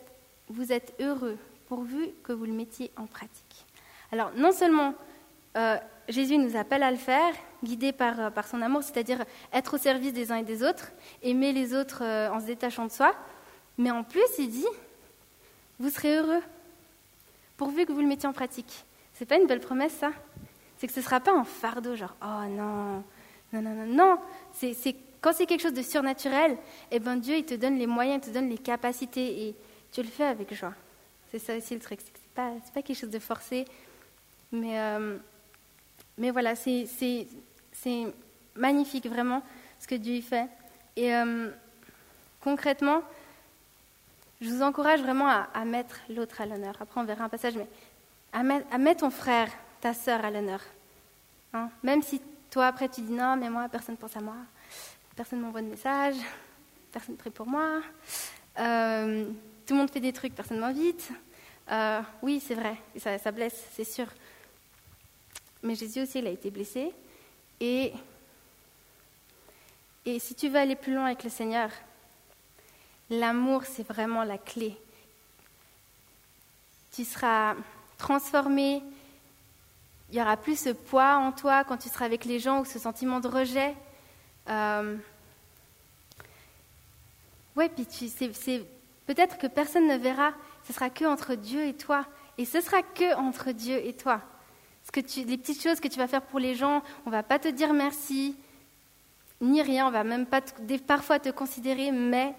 vous 0.49 0.73
êtes 0.73 0.93
heureux 1.01 1.39
pourvu 1.69 2.09
que 2.25 2.33
vous 2.33 2.45
le 2.45 2.53
mettiez 2.53 2.91
en 2.97 3.07
pratique. 3.07 3.67
Alors 4.11 4.33
non 4.35 4.51
seulement 4.51 4.95
euh, 5.57 5.77
Jésus 6.09 6.39
nous 6.39 6.57
appelle 6.57 6.83
à 6.83 6.91
le 6.91 6.97
faire, 6.97 7.33
guidé 7.63 7.93
par, 7.93 8.19
euh, 8.19 8.31
par 8.31 8.49
son 8.49 8.61
amour, 8.61 8.83
c'est-à-dire 8.83 9.25
être 9.53 9.75
au 9.75 9.79
service 9.79 10.13
des 10.13 10.33
uns 10.33 10.39
et 10.39 10.43
des 10.43 10.65
autres, 10.65 10.91
aimer 11.23 11.53
les 11.53 11.73
autres 11.73 12.03
en 12.03 12.41
se 12.41 12.47
détachant 12.47 12.87
de 12.87 12.91
soi, 12.91 13.15
mais 13.79 13.93
en 13.93 14.03
plus 14.03 14.27
il 14.41 14.51
dit, 14.51 14.67
vous 15.79 15.91
serez 15.91 16.17
heureux 16.17 16.43
pourvu 17.59 17.87
que 17.87 17.93
vous 17.93 18.01
le 18.01 18.09
mettiez 18.09 18.29
en 18.29 18.33
pratique. 18.33 18.85
C'est 19.13 19.25
pas 19.25 19.37
une 19.37 19.47
belle 19.47 19.61
promesse, 19.61 19.93
ça? 19.93 20.11
C'est 20.85 20.89
que 20.89 20.93
ce 20.93 21.01
ne 21.01 21.05
sera 21.05 21.21
pas 21.21 21.33
un 21.33 21.45
fardeau, 21.45 21.97
genre, 21.97 22.15
oh 22.21 22.45
non, 22.47 23.03
non, 23.55 23.63
non, 23.63 23.75
non, 23.75 23.87
non. 23.87 24.19
C'est, 24.53 24.95
quand 25.23 25.33
c'est 25.33 25.47
quelque 25.47 25.63
chose 25.63 25.73
de 25.73 25.81
surnaturel, 25.81 26.59
eh 26.91 26.99
ben 26.99 27.17
Dieu, 27.17 27.37
il 27.37 27.47
te 27.47 27.55
donne 27.55 27.79
les 27.79 27.87
moyens, 27.87 28.21
il 28.23 28.29
te 28.29 28.35
donne 28.35 28.51
les 28.51 28.59
capacités, 28.59 29.49
et 29.49 29.55
tu 29.91 30.03
le 30.03 30.09
fais 30.09 30.25
avec 30.25 30.53
joie. 30.53 30.75
C'est 31.31 31.39
ça 31.39 31.57
aussi 31.57 31.73
le 31.73 31.81
truc, 31.81 32.01
c'est 32.05 32.13
que 32.13 32.19
c'est 32.19 32.35
pas, 32.35 32.51
pas 32.75 32.83
quelque 32.83 32.99
chose 32.99 33.09
de 33.09 33.19
forcé, 33.19 33.65
mais, 34.53 34.79
euh, 34.79 35.17
mais 36.19 36.31
voilà, 36.31 36.55
c'est, 36.55 36.87
c'est, 36.99 37.29
c'est 37.73 38.05
magnifique, 38.55 39.07
vraiment, 39.07 39.43
ce 39.81 39.87
que 39.87 39.95
Dieu 39.95 40.21
fait. 40.21 40.51
Et 40.97 41.15
euh, 41.15 41.49
concrètement, 42.43 43.01
je 44.43 44.51
vous 44.51 44.61
encourage 44.61 45.01
vraiment 45.01 45.29
à, 45.29 45.65
mettre 45.65 46.01
l'autre 46.11 46.43
à 46.43 46.45
l'honneur. 46.45 46.77
Après, 46.79 47.01
on 47.01 47.05
verra 47.05 47.25
un 47.25 47.31
passage, 47.31 47.55
mais 47.57 47.69
à 48.35 48.43
mettre, 48.77 49.01
ton 49.01 49.11
frère, 49.11 49.49
ta 49.85 49.93
sœur 49.93 50.25
à 50.25 50.31
l'honneur. 50.31 50.63
Hein? 51.53 51.69
Même 51.83 52.01
si 52.01 52.19
toi, 52.51 52.69
après, 52.69 52.89
tu 52.89 53.03
dis 53.03 53.13
non, 53.13 53.37
mais 53.37 53.51
moi, 53.51 53.69
personne 53.69 53.97
ne 53.97 54.01
pense 54.01 54.17
à 54.17 54.21
moi, 54.21 54.37
personne 55.15 55.41
ne 55.41 55.45
m'envoie 55.45 55.61
de 55.61 55.67
message, 55.67 56.15
personne 56.91 57.17
ne 57.17 57.19
prie 57.19 57.29
pour 57.29 57.47
moi, 57.47 57.83
euh, 58.61 59.27
tout 59.67 59.75
le 59.75 59.81
monde 59.81 59.91
fait 59.91 60.01
des 60.01 60.15
trucs, 60.15 60.35
personne 60.35 60.57
ne 60.57 60.63
m'invite. 60.63 61.11
Euh, 61.71 62.01
oui, 62.23 62.41
c'est 62.41 62.55
vrai, 62.55 62.79
ça, 62.97 63.19
ça 63.19 63.31
blesse, 63.31 63.63
c'est 63.75 63.85
sûr. 63.85 64.07
Mais 65.63 65.75
Jésus 65.75 66.01
aussi, 66.01 66.21
il 66.21 66.27
a 66.29 66.31
été 66.31 66.51
blessé. 66.51 66.91
Et, 67.61 67.93
et 70.07 70.19
si 70.19 70.35
tu 70.35 70.49
veux 70.49 70.59
aller 70.59 70.77
plus 70.77 70.95
loin 70.95 71.05
avec 71.05 71.25
le 71.25 71.31
Seigneur, 71.31 71.69
L'amour, 73.11 73.65
c'est 73.65 73.87
vraiment 73.87 74.25
la 74.25 74.39
clé. 74.39 74.79
Tu 76.91 77.05
seras 77.05 77.55
transformé, 77.99 78.83
il 80.15 80.19
y 80.19 80.21
aura 80.21 80.37
plus 80.37 80.57
ce 80.57 80.71
poids 80.71 81.17
en 81.17 81.33
toi 81.33 81.65
quand 81.65 81.77
tu 81.77 81.89
seras 81.89 82.05
avec 82.05 82.25
les 82.25 82.39
gens 82.39 82.61
ou 82.61 82.65
ce 82.65 82.79
sentiment 82.79 83.19
de 83.19 83.27
rejet. 83.27 83.75
Euh... 84.49 84.97
Ouais, 87.57 87.69
puis 87.69 87.85
c'est, 88.09 88.65
peut-être 89.07 89.39
que 89.39 89.49
personne 89.49 89.89
ne 89.89 89.97
verra, 89.97 90.33
ce 90.69 90.73
sera 90.73 90.89
que 90.89 91.05
entre 91.05 91.35
Dieu 91.35 91.65
et 91.65 91.75
toi. 91.75 92.07
Et 92.39 92.45
ce 92.45 92.61
sera 92.61 92.83
que 92.83 93.17
entre 93.17 93.51
Dieu 93.51 93.85
et 93.85 93.93
toi. 93.93 94.21
Parce 94.83 94.93
que 94.93 95.01
tu, 95.01 95.25
les 95.27 95.37
petites 95.37 95.61
choses 95.61 95.81
que 95.81 95.89
tu 95.89 95.99
vas 95.99 96.07
faire 96.07 96.23
pour 96.23 96.39
les 96.39 96.55
gens, 96.55 96.85
on 97.07 97.11
va 97.11 97.25
pas 97.25 97.41
te 97.41 97.49
dire 97.49 97.73
merci, 97.73 98.37
ni 99.41 99.63
rien, 99.63 99.89
on 99.89 99.91
va 99.91 100.05
même 100.05 100.27
pas 100.27 100.43
parfois 100.87 101.19
te 101.19 101.31
considérer, 101.31 101.91
mais 101.91 102.35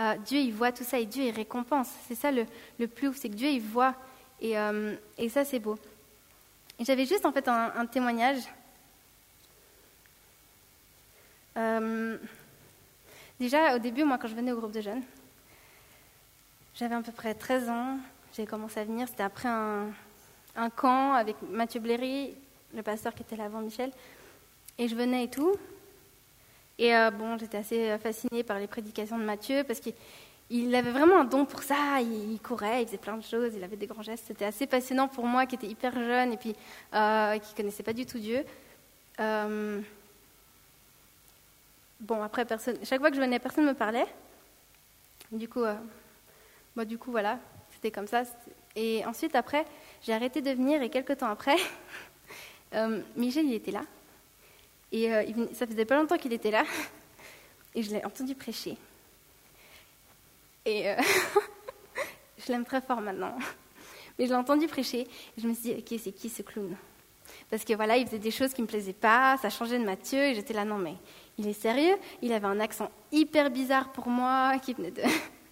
euh, 0.00 0.16
Dieu, 0.18 0.40
il 0.40 0.52
voit 0.52 0.70
tout 0.70 0.84
ça 0.84 0.98
et 0.98 1.06
Dieu, 1.06 1.24
il 1.24 1.34
récompense. 1.34 1.88
C'est 2.08 2.14
ça 2.14 2.30
le, 2.30 2.44
plus 2.86 3.08
ouf, 3.08 3.16
c'est 3.16 3.30
que 3.30 3.36
Dieu, 3.36 3.48
il 3.48 3.62
voit. 3.62 3.94
Et, 4.38 4.58
euh, 4.58 4.94
ça, 5.30 5.46
c'est 5.46 5.60
beau. 5.60 5.78
Et 6.78 6.84
j'avais 6.84 7.06
juste 7.06 7.24
en 7.24 7.32
fait 7.32 7.48
un, 7.48 7.86
témoignage. 7.86 8.42
Euh, 11.56 12.18
déjà, 13.40 13.76
au 13.76 13.78
début, 13.78 14.04
moi, 14.04 14.18
quand 14.18 14.28
je 14.28 14.34
venais 14.34 14.52
au 14.52 14.58
groupe 14.58 14.72
de 14.72 14.82
jeunes, 14.82 15.02
j'avais 16.74 16.94
à 16.94 17.00
peu 17.00 17.12
près 17.12 17.34
13 17.34 17.70
ans. 17.70 17.98
J'ai 18.34 18.44
commencé 18.44 18.80
à 18.80 18.84
venir. 18.84 19.08
C'était 19.08 19.22
après 19.22 19.48
un, 19.48 19.90
camp 20.76 21.14
avec 21.14 21.36
Mathieu 21.50 21.80
Bléry, 21.80 22.34
le 22.74 22.82
pasteur 22.82 23.14
qui 23.14 23.22
était 23.22 23.36
là 23.36 23.44
avant 23.44 23.60
Michel. 23.60 23.90
Et 24.76 24.88
je 24.88 24.94
venais 24.94 25.24
et 25.24 25.30
tout. 25.30 25.56
Et 26.78 26.94
euh, 26.94 27.10
bon, 27.10 27.38
j'étais 27.38 27.56
assez 27.56 27.90
euh, 27.90 27.98
fascinée 27.98 28.42
par 28.42 28.58
les 28.58 28.66
prédications 28.66 29.18
de 29.18 29.24
Matthieu 29.24 29.64
parce 29.64 29.80
qu'il 29.80 29.94
avait 30.74 30.90
vraiment 30.90 31.20
un 31.20 31.24
don 31.24 31.44
pour 31.44 31.62
ça. 31.62 32.00
Il, 32.00 32.38
courait, 32.40 32.82
il 32.82 32.86
faisait 32.86 32.98
plein 32.98 33.16
de 33.16 33.22
choses, 33.22 33.54
il 33.54 33.64
avait 33.64 33.76
des 33.76 33.86
grands 33.86 34.02
gestes. 34.02 34.24
C'était 34.26 34.44
assez 34.44 34.66
passionnant 34.66 35.08
pour 35.08 35.26
moi 35.26 35.46
qui 35.46 35.54
était 35.56 35.66
hyper 35.66 35.92
jeune 35.92 36.32
et 36.32 36.36
puis 36.36 36.54
euh, 36.94 37.38
qui 37.38 37.52
ne 37.52 37.56
connaissait 37.56 37.82
pas 37.82 37.92
du 37.92 38.06
tout 38.06 38.18
Dieu. 38.18 38.44
bon, 39.18 39.82
après, 42.22 42.44
personne, 42.44 42.76
chaque 42.84 43.00
fois 43.00 43.10
que 43.10 43.16
je 43.16 43.20
venais, 43.20 43.38
personne 43.38 43.64
ne 43.64 43.70
me 43.70 43.74
parlait. 43.74 44.06
Du 45.32 45.48
coup, 45.48 45.64
bah, 46.76 46.84
du 46.84 46.98
coup 46.98 47.10
voilà, 47.10 47.38
c'était 47.72 47.90
comme 47.90 48.06
ça. 48.06 48.22
Et 48.76 49.04
ensuite, 49.06 49.34
après, 49.34 49.64
j'ai 50.02 50.12
arrêté 50.12 50.42
de 50.42 50.50
venir 50.50 50.82
et 50.82 50.90
quelques 50.90 51.16
temps 51.18 51.30
après, 51.30 51.56
Michel, 53.16 53.46
il 53.46 53.54
était 53.54 53.72
là. 53.72 53.82
Et 54.92 55.12
euh, 55.12 55.24
ça 55.52 55.66
faisait 55.66 55.84
pas 55.84 55.96
longtemps 55.96 56.16
qu'il 56.16 56.32
était 56.32 56.50
là. 56.50 56.64
Et 57.74 57.82
je 57.82 57.90
l'ai 57.90 58.04
entendu 58.04 58.34
prêcher. 58.34 58.76
Et 60.66 60.90
euh, 60.90 60.96
je 62.38 62.52
l'aime 62.52 62.64
très 62.64 62.82
fort 62.82 63.00
maintenant. 63.00 63.34
Mais 64.18 64.26
je 64.26 64.30
l'ai 64.30 64.36
entendu 64.36 64.66
prêcher. 64.66 65.00
Et 65.00 65.40
je 65.40 65.48
me 65.48 65.54
suis 65.54 65.74
dit, 65.74 65.76
ok, 65.78 65.98
c'est 66.02 66.12
qui 66.12 66.28
ce 66.28 66.42
clown? 66.42 66.76
Parce 67.48 67.64
que 67.64 67.72
voilà, 67.72 67.96
il 67.96 68.06
faisait 68.06 68.18
des 68.18 68.30
choses 68.30 68.52
qui 68.52 68.60
me 68.60 68.66
plaisaient 68.66 68.92
pas, 68.92 69.36
ça 69.40 69.48
changeait 69.48 69.78
de 69.78 69.84
Mathieu. 69.84 70.18
Et 70.18 70.34
j'étais 70.34 70.52
là, 70.52 70.64
non, 70.64 70.76
mais 70.76 70.94
il 71.38 71.48
est 71.48 71.52
sérieux? 71.52 71.96
Il 72.20 72.32
avait 72.32 72.46
un 72.46 72.60
accent 72.60 72.90
hyper 73.12 73.50
bizarre 73.50 73.92
pour 73.92 74.08
moi, 74.08 74.58
qui 74.58 74.74
venait 74.74 74.90
de, 74.90 75.02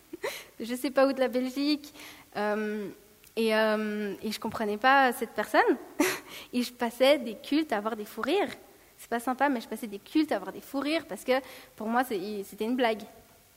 je 0.60 0.74
sais 0.74 0.90
pas 0.90 1.06
où 1.06 1.12
de 1.12 1.20
la 1.20 1.28
Belgique. 1.28 1.94
Euh, 2.36 2.88
et, 3.36 3.48
et 3.48 4.32
je 4.32 4.38
comprenais 4.38 4.76
pas 4.76 5.12
cette 5.12 5.30
personne. 5.30 5.78
et 6.52 6.62
je 6.62 6.72
passais 6.72 7.18
des 7.18 7.34
cultes 7.34 7.72
à 7.72 7.78
avoir 7.78 7.96
des 7.96 8.04
fous 8.04 8.22
rires 8.22 8.50
c'est 8.96 9.10
pas 9.10 9.20
sympa, 9.20 9.50
mais 9.50 9.60
je 9.60 9.68
passais 9.68 9.86
des 9.86 9.98
cultes 9.98 10.32
à 10.32 10.36
avoir 10.36 10.50
des 10.50 10.62
fous 10.62 10.80
rires 10.80 11.04
parce 11.06 11.24
que 11.24 11.32
pour 11.76 11.88
moi, 11.88 12.04
c'était 12.04 12.64
une 12.64 12.74
blague. 12.74 13.02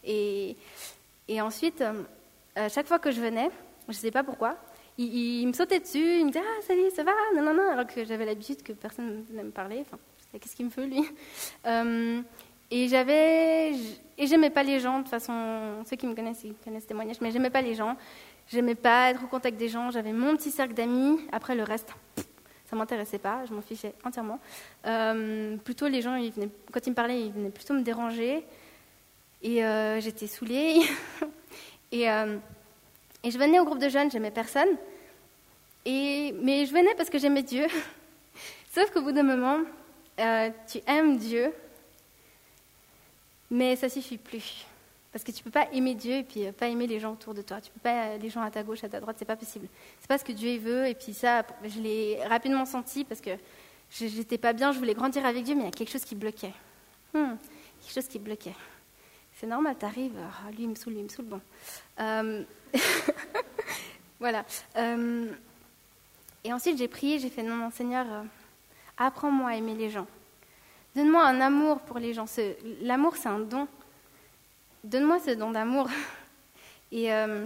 Et, 0.04 0.58
et 1.28 1.42
ensuite, 1.42 1.82
euh, 1.82 2.70
chaque 2.70 2.88
fois 2.88 3.00
que 3.00 3.12
je 3.12 3.22
venais, 3.22 3.50
je 3.88 3.94
sais 3.94 4.12
pas 4.12 4.24
pourquoi, 4.24 4.58
il, 4.98 5.46
me 5.48 5.54
sautait 5.54 5.80
dessus, 5.80 6.20
il 6.20 6.26
me 6.26 6.32
disait 6.32 6.44
Ah, 6.44 6.62
salut, 6.66 6.90
ça 6.96 7.04
va? 7.04 7.12
Non, 7.36 7.42
non, 7.42 7.54
non, 7.54 7.70
alors 7.72 7.86
que 7.86 8.04
j'avais 8.04 8.26
l'habitude 8.26 8.64
que 8.64 8.74
personne 8.74 9.26
ne 9.32 9.44
me 9.44 9.52
parlait. 9.52 9.82
Enfin, 9.82 9.98
qu'est-ce 10.40 10.56
qu'il 10.56 10.66
me 10.66 10.72
fait, 10.72 10.88
lui? 10.88 11.04
Euh, 11.66 12.22
Et 12.72 12.88
j'avais. 12.88 13.74
Et 14.18 14.26
j'aimais 14.28 14.50
pas 14.50 14.64
les 14.64 14.80
gens, 14.80 14.98
de 14.98 15.04
toute 15.04 15.12
façon, 15.12 15.84
ceux 15.86 15.96
qui 15.96 16.08
me 16.08 16.16
connaissent, 16.16 16.44
ils 16.44 16.56
connaissent 16.56 16.84
ce 16.84 16.88
témoignage, 16.88 17.22
mais 17.22 17.32
j'aimais 17.32 17.50
pas 17.50 17.62
les 17.62 17.76
gens. 17.76 17.96
J'aimais 18.50 18.76
pas 18.76 19.12
être 19.12 19.24
au 19.24 19.28
contact 19.28 19.58
des 19.58 19.68
gens. 19.68 19.92
J'avais 19.92 20.14
mon 20.14 20.36
petit 20.36 20.52
cercle 20.52 20.74
d'amis. 20.74 21.20
Après, 21.32 21.54
le 21.56 21.64
reste, 21.64 21.94
ça 22.66 22.76
m'intéressait 22.76 23.20
pas, 23.20 23.46
je 23.46 23.54
m'en 23.54 23.62
fichais 23.62 23.94
entièrement. 24.04 24.40
Euh, 24.86 25.58
plutôt, 25.58 25.88
les 25.88 26.02
gens, 26.02 26.18
quand 26.72 26.86
ils 26.86 26.90
me 26.90 26.96
parlaient, 26.96 27.22
ils 27.22 27.32
venaient 27.32 27.50
plutôt 27.50 27.74
me 27.74 27.82
déranger. 27.82 28.44
Et 29.42 29.64
euh, 29.64 30.00
j'étais 30.00 30.28
saoulée. 30.28 30.82
et, 31.92 32.10
euh, 32.10 32.38
et, 33.24 33.32
je 33.32 33.38
venais 33.38 33.60
au 33.60 33.66
groupe 33.66 33.80
de 33.80 33.90
jeunes, 33.90 34.12
j'aimais 34.12 34.32
personne. 34.32 34.70
Et, 35.86 36.34
mais 36.42 36.66
je 36.66 36.74
venais 36.74 36.96
parce 36.96 37.10
que 37.10 37.20
j'aimais 37.20 37.44
Dieu. 37.44 37.68
Sauf 38.74 38.92
qu'au 38.92 39.02
bout 39.02 39.12
d'un 39.12 39.24
moment, 39.24 39.60
tu 40.18 40.80
aimes 40.88 41.18
Dieu, 41.18 41.54
mais 43.50 43.76
ça 43.76 43.90
suffit 43.90 44.18
plus. 44.18 44.66
Parce 45.12 45.24
que 45.24 45.32
tu 45.32 45.44
peux 45.44 45.50
pas 45.50 45.68
aimer 45.74 45.96
Dieu 45.96 46.18
et 46.18 46.24
puis 46.24 46.46
euh, 46.46 46.52
pas 46.52 46.68
aimer 46.68 46.86
les 46.86 47.00
gens 47.00 47.14
autour 47.14 47.34
de 47.34 47.42
toi. 47.42 47.60
Tu 47.62 47.72
peux 47.72 47.80
pas 47.80 48.10
euh, 48.10 48.18
les 48.18 48.30
gens 48.30 48.42
à 48.42 48.52
ta 48.52 48.62
gauche, 48.62 48.84
à 48.84 48.90
ta 48.90 49.00
droite, 49.00 49.16
c'est 49.18 49.26
pas 49.26 49.36
possible. 49.36 49.68
C'est 50.00 50.08
pas 50.08 50.18
ce 50.18 50.24
que 50.24 50.32
Dieu 50.32 50.60
veut. 50.60 50.88
Et 50.88 50.94
puis 50.94 51.14
ça, 51.14 51.44
je 51.64 51.80
l'ai 51.80 52.20
rapidement 52.26 52.66
senti 52.66 53.04
parce 53.04 53.22
que 53.22 53.32
j'étais 53.90 54.38
pas 54.38 54.54
bien, 54.54 54.72
je 54.72 54.80
voulais 54.80 54.94
grandir 54.94 55.26
avec 55.26 55.44
Dieu, 55.44 55.56
mais 55.56 55.62
il 55.62 55.66
y 55.66 55.70
a 55.70 55.72
quelque 55.72 55.92
chose 55.92 56.04
qui 56.04 56.14
bloquait. 56.14 56.54
Hmm, 57.14 57.36
quelque 57.82 57.94
chose 57.94 58.08
qui 58.08 58.20
bloquait. 58.20 58.54
C'est 59.40 59.48
normal, 59.48 59.76
t'arrives, 59.76 60.18
oh, 60.18 60.52
lui 60.52 60.64
il 60.64 60.70
me 60.70 60.76
saoule, 60.76 60.94
lui 60.94 61.00
il 61.00 61.04
me 61.04 61.10
saoule, 61.10 61.26
bon. 61.26 61.42
Euh, 62.00 62.44
voilà. 64.20 64.44
Et 66.44 66.54
ensuite 66.54 66.78
j'ai 66.78 66.88
prié, 66.88 67.20
j'ai 67.20 67.30
fait 67.30 67.44
non, 67.44 67.56
non 67.56 67.70
Seigneur, 67.70 68.06
apprends-moi 68.98 69.52
à 69.52 69.56
aimer 69.56 69.76
les 69.76 69.90
gens. 69.90 70.08
Donne-moi 70.98 71.24
un 71.24 71.42
amour 71.42 71.80
pour 71.82 72.00
les 72.00 72.16
gens. 72.16 72.26
L'amour, 72.82 73.16
c'est 73.18 73.30
un 73.30 73.38
don. 73.38 73.68
Donne-moi 74.84 75.20
ce 75.20 75.30
don 75.30 75.52
d'amour. 75.52 75.88
Et, 76.92 77.14
euh, 77.14 77.46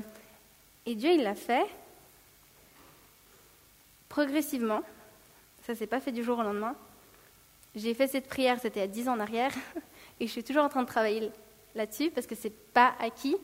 Dieu, 0.86 1.12
il 1.12 1.24
l'a 1.24 1.36
fait. 1.36 1.66
progressivement, 4.08 4.84
ça 5.66 5.76
s'est 5.76 5.88
pas 5.88 6.00
fait 6.00 6.14
du 6.14 6.24
jour 6.24 6.40
au 6.40 6.44
lendemain. 6.44 6.76
J'ai 7.76 7.94
fait 7.94 8.08
cette 8.08 8.30
prière, 8.30 8.58
c'était 8.62 8.82
à 8.82 8.88
10 8.88 9.10
ans 9.10 9.16
en 9.16 9.20
arrière, 9.20 9.52
et 10.22 10.28
je 10.28 10.32
suis 10.32 10.46
toujours 10.46 10.64
en 10.64 10.70
train 10.70 10.84
de 10.84 10.88
travailler 10.88 11.30
là-dessus 11.76 12.12
parce 12.12 12.28
que 12.28 12.36
c'est 12.36 12.54
pas 12.74 12.94
acquis. 13.00 13.36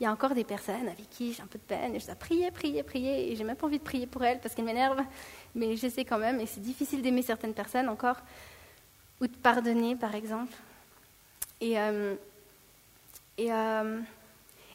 Il 0.00 0.02
y 0.02 0.06
a 0.06 0.12
encore 0.12 0.34
des 0.34 0.44
personnes 0.44 0.88
avec 0.88 1.08
qui 1.08 1.32
j'ai 1.32 1.42
un 1.42 1.46
peu 1.46 1.58
de 1.58 1.64
peine 1.64 1.94
et 1.94 2.00
je 2.00 2.06
dois 2.06 2.16
prier, 2.16 2.50
prier, 2.50 2.82
prier, 2.82 3.30
et 3.30 3.36
j'ai 3.36 3.44
même 3.44 3.56
pas 3.56 3.66
envie 3.66 3.78
de 3.78 3.84
prier 3.84 4.06
pour 4.06 4.24
elles 4.24 4.40
parce 4.40 4.54
qu'elles 4.54 4.64
m'énervent, 4.64 5.04
mais 5.54 5.76
j'essaie 5.76 6.04
quand 6.04 6.18
même, 6.18 6.40
et 6.40 6.46
c'est 6.46 6.60
difficile 6.60 7.00
d'aimer 7.00 7.22
certaines 7.22 7.54
personnes 7.54 7.88
encore, 7.88 8.16
ou 9.20 9.28
de 9.28 9.36
pardonner 9.36 9.94
par 9.94 10.14
exemple. 10.16 10.52
Et, 11.60 11.78
euh, 11.78 12.16
et, 13.38 13.52
euh, 13.52 14.00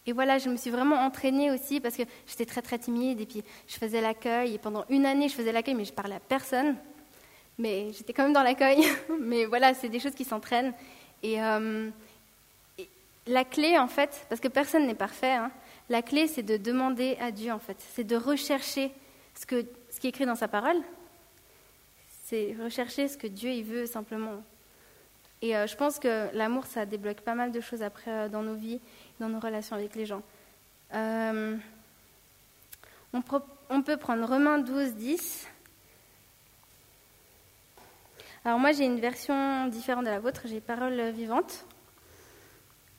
et 0.06 0.14
voilà, 0.14 0.38
je 0.38 0.50
me 0.50 0.56
suis 0.56 0.72
vraiment 0.72 0.96
entraînée 0.96 1.52
aussi 1.52 1.82
parce 1.82 1.98
que 1.98 2.04
j'étais 2.26 2.46
très 2.46 2.62
très 2.62 2.80
timide 2.80 3.20
et 3.20 3.26
puis 3.26 3.44
je 3.68 3.76
faisais 3.76 4.00
l'accueil 4.00 4.56
et 4.56 4.58
pendant 4.58 4.86
une 4.90 5.06
année 5.06 5.28
je 5.28 5.36
faisais 5.36 5.52
l'accueil 5.52 5.76
mais 5.76 5.86
je 5.86 5.94
parlais 5.94 6.16
à 6.16 6.20
personne. 6.20 6.78
Mais 7.60 7.92
j'étais 7.92 8.14
quand 8.14 8.24
même 8.24 8.34
dans 8.34 8.42
l'accueil. 8.42 8.86
mais 9.20 9.46
voilà, 9.46 9.74
c'est 9.74 9.90
des 9.90 10.00
choses 10.00 10.16
qui 10.16 10.24
s'entraînent. 10.24 10.74
Et, 11.22 11.44
euh, 11.44 11.90
la 13.30 13.46
clé 13.46 13.78
en 13.78 13.88
fait, 13.88 14.26
parce 14.28 14.42
que 14.42 14.48
personne 14.48 14.88
n'est 14.88 14.96
parfait, 14.96 15.34
hein, 15.34 15.52
la 15.90 16.02
clé 16.02 16.28
c'est 16.28 16.44
de 16.44 16.58
demander 16.58 17.16
à 17.22 17.32
Dieu 17.32 17.52
en 17.52 17.60
fait, 17.60 17.78
c'est 17.94 18.04
de 18.04 18.16
rechercher 18.16 18.92
ce, 19.36 19.46
que, 19.46 19.66
ce 19.92 20.00
qui 20.00 20.08
est 20.08 20.10
écrit 20.10 20.26
dans 20.26 20.36
sa 20.36 20.48
parole. 20.48 20.78
C'est 22.26 22.56
rechercher 22.62 23.08
ce 23.08 23.18
que 23.18 23.28
Dieu 23.28 23.52
il 23.52 23.64
veut 23.64 23.86
simplement. 23.86 24.44
Et 25.42 25.56
euh, 25.56 25.68
je 25.68 25.76
pense 25.76 26.00
que 26.00 26.36
l'amour, 26.36 26.66
ça 26.66 26.86
débloque 26.86 27.22
pas 27.22 27.34
mal 27.34 27.52
de 27.52 27.62
choses 27.62 27.82
après 27.82 28.12
euh, 28.12 28.30
dans 28.30 28.44
nos 28.44 28.56
vies, 28.56 28.82
dans 29.20 29.30
nos 29.30 29.40
relations 29.40 29.76
avec 29.76 29.96
les 29.96 30.06
gens. 30.06 30.22
Euh, 30.94 31.56
on, 33.14 33.24
on, 33.70 33.82
peut 33.82 33.98
prendre 33.98 34.28
Romains 34.28 34.60
12, 34.60 34.96
10. 34.96 35.48
Alors 38.44 38.60
moi, 38.60 38.74
j'ai 38.74 38.86
une 38.86 39.00
version 39.00 39.68
différente 39.68 40.06
de 40.06 40.10
la 40.10 40.20
vôtre, 40.20 40.42
j'ai 40.46 40.60
parole 40.60 41.00
vivante, 41.12 41.66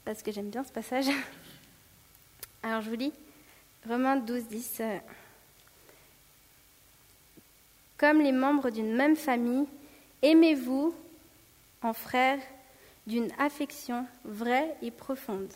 parce 0.04 0.22
que 0.22 0.32
j'aime 0.32 0.50
bien 0.50 0.64
ce 0.64 0.72
passage. 0.72 1.06
Alors 2.62 2.82
je 2.82 2.90
vous 2.90 2.96
lis 2.96 3.12
Romains 3.88 4.16
12, 4.16 4.48
10. 4.48 4.82
Comme 7.96 8.20
les 8.20 8.32
membres 8.32 8.70
d'une 8.70 8.94
même 8.94 9.16
famille, 9.16 9.66
aimez-vous 10.22 10.94
en 11.82 11.92
frères 11.92 12.40
d'une 13.06 13.30
affection 13.38 14.06
vraie 14.24 14.76
et 14.82 14.90
profonde. 14.90 15.52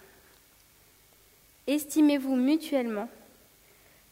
Estimez-vous 1.66 2.37
mutuellement, 2.37 3.09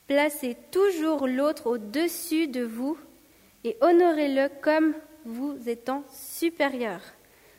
placez 0.07 0.57
toujours 0.71 1.27
l'autre 1.27 1.67
au-dessus 1.67 2.49
de 2.49 2.63
vous 2.63 2.99
et 3.65 3.77
honorez-le 3.81 4.49
comme 4.63 4.95
vous 5.25 5.57
étant 5.67 6.05
supérieur. 6.13 7.01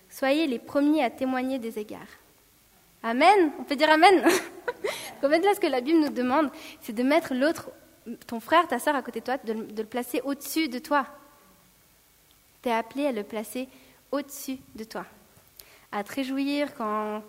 Soyez 0.09 0.47
les 0.47 0.59
premiers 0.59 1.03
à 1.03 1.09
témoigner 1.09 1.59
des 1.59 1.79
égards. 1.79 2.01
Amen 3.03 3.51
On 3.59 3.63
peut 3.63 3.75
dire 3.75 3.89
Amen 3.89 4.23
En 5.23 5.29
fait, 5.29 5.39
là, 5.39 5.53
ce 5.53 5.59
que 5.59 5.67
la 5.67 5.81
Bible 5.81 5.99
nous 5.99 6.09
demande, 6.09 6.49
c'est 6.81 6.93
de 6.93 7.03
mettre 7.03 7.33
l'autre, 7.33 7.69
ton 8.27 8.39
frère, 8.39 8.67
ta 8.67 8.79
soeur 8.79 8.95
à 8.95 9.01
côté 9.01 9.19
de 9.19 9.25
toi, 9.25 9.37
de, 9.37 9.53
le 9.53 9.85
placer 9.85 10.21
au-dessus 10.23 10.67
de 10.67 10.79
toi. 10.79 11.05
Tu 12.61 12.69
es 12.69 12.73
appelé 12.73 13.07
à 13.07 13.11
le 13.11 13.23
placer 13.23 13.67
au-dessus 14.11 14.57
de 14.75 14.83
toi, 14.83 15.05
à 15.91 16.03
te 16.03 16.13
réjouir 16.13 16.73
quand, 16.75 17.23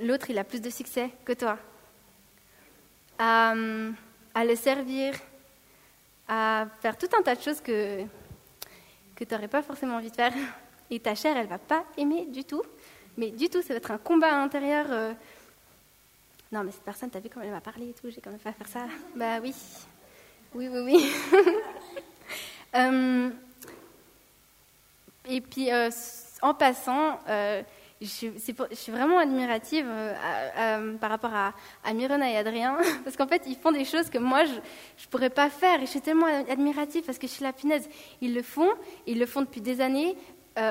l'autre 0.00 0.28
il 0.28 0.38
a 0.38 0.44
plus 0.44 0.60
de 0.60 0.68
succès 0.70 1.10
que 1.24 1.32
toi, 1.32 1.58
à, 3.18 3.54
à 4.34 4.44
le 4.44 4.56
servir, 4.56 5.14
à 6.28 6.66
faire 6.80 6.96
tout 6.98 7.08
un 7.18 7.22
tas 7.22 7.34
de 7.34 7.40
choses 7.40 7.60
que, 7.60 8.02
que 9.16 9.24
tu 9.24 9.34
n'aurais 9.34 9.48
pas 9.48 9.62
forcément 9.62 9.96
envie 9.96 10.10
de 10.10 10.16
faire. 10.16 10.32
Et 10.90 11.00
ta 11.00 11.14
chair, 11.14 11.36
elle 11.36 11.46
va 11.46 11.58
pas 11.58 11.84
aimer 11.96 12.26
du 12.26 12.44
tout. 12.44 12.62
Mais 13.16 13.30
du 13.30 13.48
tout, 13.48 13.62
ça 13.62 13.68
va 13.68 13.76
être 13.76 13.90
un 13.90 13.98
combat 13.98 14.28
à 14.28 14.38
l'intérieur. 14.38 14.86
Euh. 14.90 15.12
Non, 16.52 16.64
mais 16.64 16.70
cette 16.70 16.82
personne, 16.82 17.08
t'as 17.08 17.20
vu 17.20 17.30
comment 17.30 17.46
elle 17.46 17.50
m'a 17.50 17.62
parlé 17.62 17.88
et 17.88 17.92
tout, 17.94 18.10
j'ai 18.10 18.20
quand 18.20 18.30
même 18.30 18.38
pas 18.38 18.52
faire 18.52 18.68
ça. 18.68 18.86
Bah 19.16 19.38
oui. 19.42 19.54
Oui, 20.54 20.68
oui, 20.68 20.80
oui. 20.80 21.12
euh, 22.74 23.30
et 25.30 25.40
puis, 25.40 25.72
euh, 25.72 25.88
en 26.42 26.52
passant, 26.52 27.20
euh, 27.26 27.62
je, 28.02 28.06
suis 28.08 28.92
vraiment 28.92 29.18
admirative 29.18 29.86
par 31.00 31.08
rapport 31.08 31.32
à, 31.32 31.54
à 31.84 31.94
Mirona 31.94 32.30
et 32.30 32.36
Adrien, 32.36 32.76
parce 33.04 33.16
qu'en 33.16 33.26
fait, 33.26 33.44
ils 33.46 33.56
font 33.56 33.72
des 33.72 33.86
choses 33.86 34.10
que 34.10 34.18
moi, 34.18 34.44
je 34.44 34.52
ne 34.52 35.10
pourrais 35.10 35.30
pas 35.30 35.48
faire. 35.48 35.78
Et 35.80 35.86
je 35.86 35.90
suis 35.90 36.02
tellement 36.02 36.26
admirative 36.26 37.04
parce 37.04 37.18
que 37.18 37.26
je 37.26 37.32
suis 37.32 37.44
la 37.44 37.54
punaise. 37.54 37.88
Ils 38.20 38.34
le 38.34 38.42
font, 38.42 38.72
ils 39.06 39.18
le 39.18 39.24
font 39.24 39.40
depuis 39.40 39.62
des 39.62 39.80
années, 39.80 40.14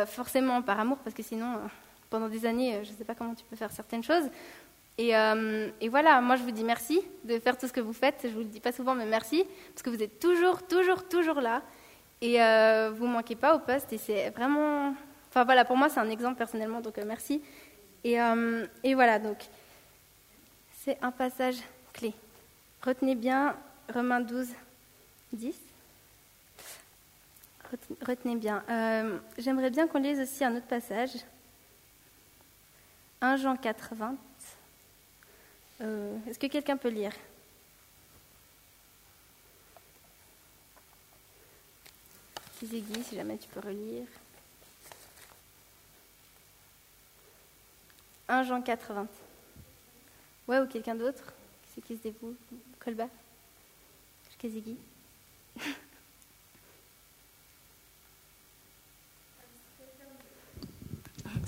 forcément 0.06 0.62
par 0.62 0.80
amour, 0.80 1.00
parce 1.00 1.16
que 1.16 1.24
sinon, 1.24 1.58
pendant 2.12 2.30
des 2.30 2.45
années, 2.45 2.82
je 2.84 2.91
ne 2.91 2.95
sais 2.95 3.04
pas 3.04 3.15
comment 3.15 3.34
tu 3.34 3.43
peux 3.45 3.56
faire 3.56 3.71
certaines 3.71 4.04
choses. 4.04 4.26
Et, 5.00 5.13
et, 5.80 5.89
voilà, 5.89 6.21
moi 6.21 6.36
je 6.36 6.43
vous 6.43 6.52
dis 6.52 6.63
merci 6.63 7.02
de 7.24 7.39
faire 7.39 7.58
tout 7.58 7.67
ce 7.67 7.74
que 7.74 7.80
vous 7.80 7.93
faites. 7.93 8.19
Je 8.24 8.30
vous 8.30 8.39
le 8.39 8.45
dis 8.45 8.60
pas 8.60 8.71
souvent, 8.71 8.93
mais 8.93 9.08
merci, 9.08 9.43
parce 9.74 9.82
que 9.82 9.89
vous 9.89 10.04
êtes 10.04 10.19
toujours, 10.19 10.62
toujours, 10.67 11.08
toujours 11.08 11.41
là. 11.41 11.63
Et 12.21 12.41
euh, 12.41 12.91
vous 12.95 13.08
ne 13.08 13.13
manquez 13.13 13.36
pas 13.36 13.56
au 13.56 13.60
poste. 13.60 13.91
Et 13.91 13.97
c'est 13.97 14.30
vraiment. 14.30 14.93
Enfin 15.30 15.43
voilà, 15.43 15.65
pour 15.65 15.76
moi, 15.76 15.89
c'est 15.89 16.00
un 16.00 16.10
exemple 16.10 16.38
personnellement, 16.38 16.82
donc 16.82 16.97
euh, 16.97 17.04
merci. 17.06 17.41
Et, 18.04 18.21
euh, 18.21 18.65
et, 18.84 18.93
voilà, 18.93 19.19
donc 19.19 19.38
c'est 20.84 20.97
un 21.02 21.12
passage 21.12 21.58
clé. 21.93 22.13
Retenez 22.84 23.15
bien 23.15 23.56
Romains 23.93 24.21
12, 24.21 24.47
10. 25.34 25.56
Retenez 28.06 28.36
bien. 28.36 28.63
J'aimerais 29.38 29.69
bien 29.69 29.88
qu'on 29.88 30.00
lise 30.00 30.19
aussi 30.19 30.43
un 30.43 30.56
autre 30.56 30.67
passage. 30.67 31.12
1 33.22 33.38
Jean 33.38 33.56
4, 33.56 33.96
20. 33.96 34.16
Est-ce 36.28 36.40
que 36.40 36.48
quelqu'un 36.48 36.78
peut 36.78 36.90
lire? 36.90 37.14
Ziggy, 42.64 43.04
si 43.04 43.16
jamais 43.16 43.38
tu 43.38 43.48
peux 43.48 43.60
relire. 43.60 44.06
1 48.28 48.44
Jean 48.44 48.62
80. 48.62 49.08
Ouais, 50.48 50.60
ou 50.60 50.68
quelqu'un 50.68 50.96
d'autre? 50.96 51.24
C'est 51.74 51.82
qui 51.82 51.98
se 51.98 52.04
dévoue 52.04 52.36
Colba. 52.80 53.08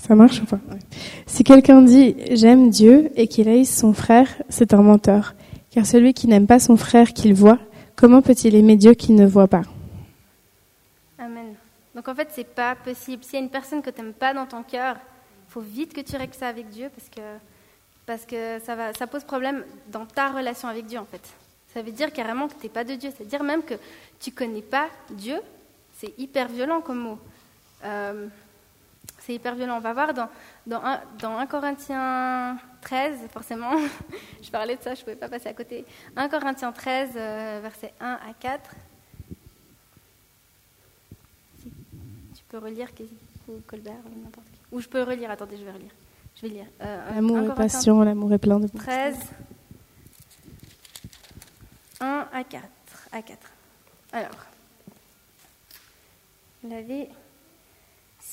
Ça 0.06 0.14
marche 0.14 0.42
ou 0.42 0.44
pas 0.44 0.60
Si 1.26 1.44
quelqu'un 1.44 1.80
dit 1.80 2.14
j'aime 2.30 2.68
Dieu 2.68 3.10
et 3.16 3.26
qu'il 3.26 3.48
haïsse 3.48 3.74
son 3.74 3.94
frère, 3.94 4.28
c'est 4.50 4.74
un 4.74 4.82
menteur. 4.82 5.34
Car 5.70 5.86
celui 5.86 6.12
qui 6.12 6.28
n'aime 6.28 6.46
pas 6.46 6.58
son 6.58 6.76
frère 6.76 7.14
qu'il 7.14 7.34
voit, 7.34 7.58
comment 7.96 8.20
peut-il 8.20 8.54
aimer 8.54 8.76
Dieu 8.76 8.94
qu'il 8.94 9.14
ne 9.14 9.26
voit 9.26 9.48
pas 9.48 9.62
donc 11.94 12.08
en 12.08 12.14
fait, 12.14 12.28
c'est 12.32 12.44
pas 12.44 12.74
possible. 12.74 13.22
S'il 13.22 13.34
y 13.34 13.36
a 13.36 13.44
une 13.44 13.50
personne 13.50 13.80
que 13.80 13.90
tu 13.90 14.00
n'aimes 14.00 14.12
pas 14.12 14.34
dans 14.34 14.46
ton 14.46 14.62
cœur, 14.62 14.96
il 14.96 15.52
faut 15.52 15.60
vite 15.60 15.94
que 15.94 16.00
tu 16.00 16.16
règles 16.16 16.34
ça 16.34 16.48
avec 16.48 16.68
Dieu 16.68 16.90
parce 16.94 17.08
que, 17.08 17.20
parce 18.04 18.26
que 18.26 18.58
ça, 18.64 18.74
va, 18.74 18.92
ça 18.94 19.06
pose 19.06 19.22
problème 19.22 19.64
dans 19.92 20.04
ta 20.04 20.30
relation 20.30 20.68
avec 20.68 20.86
Dieu 20.86 20.98
en 20.98 21.04
fait. 21.04 21.22
Ça 21.72 21.82
veut 21.82 21.92
dire 21.92 22.12
carrément 22.12 22.48
que 22.48 22.54
tu 22.54 22.64
n'es 22.64 22.68
pas 22.68 22.84
de 22.84 22.94
Dieu. 22.94 23.10
Ça 23.10 23.22
veut 23.22 23.30
dire 23.30 23.44
même 23.44 23.62
que 23.62 23.74
tu 24.20 24.30
ne 24.30 24.34
connais 24.34 24.62
pas 24.62 24.88
Dieu. 25.10 25.36
C'est 25.96 26.12
hyper 26.18 26.48
violent 26.48 26.80
comme 26.80 26.98
mot. 26.98 27.18
Euh, 27.84 28.26
c'est 29.24 29.34
hyper 29.34 29.54
violent. 29.54 29.76
On 29.76 29.80
va 29.80 29.92
voir 29.92 30.14
dans, 30.14 30.28
dans, 30.66 30.84
1, 30.84 31.00
dans 31.20 31.38
1 31.38 31.46
Corinthiens 31.46 32.58
13, 32.82 33.28
forcément, 33.32 33.72
je 34.42 34.50
parlais 34.50 34.76
de 34.76 34.82
ça, 34.82 34.94
je 34.94 35.00
ne 35.00 35.04
pouvais 35.04 35.16
pas 35.16 35.28
passer 35.28 35.48
à 35.48 35.54
côté. 35.54 35.84
1 36.16 36.28
Corinthiens 36.28 36.72
13, 36.72 37.10
euh, 37.16 37.60
versets 37.62 37.94
1 38.00 38.06
à 38.28 38.34
4. 38.38 38.70
peux 42.54 42.64
relire 42.64 42.88
ou 43.48 43.60
Colbert 43.66 43.94
ou 44.06 44.22
n'importe 44.22 44.46
qui. 44.46 44.60
Ou 44.70 44.80
je 44.80 44.88
peux 44.88 45.02
relire, 45.02 45.30
attendez, 45.30 45.56
je 45.56 45.64
vais 45.64 45.72
relire. 45.72 45.90
Je 46.36 46.42
vais 46.42 46.48
lire. 46.48 46.66
Euh, 46.80 47.14
l'amour 47.14 47.38
est 47.38 47.54
patient, 47.54 48.02
l'amour 48.04 48.32
est 48.32 48.38
plein 48.38 48.60
de 48.60 48.68
13, 48.68 49.16
1 52.00 52.28
à 52.32 52.44
4. 52.44 52.62
À 53.12 53.22
4. 53.22 53.38
Alors, 54.12 54.46
vous 56.62 56.70
l'avez. 56.70 57.08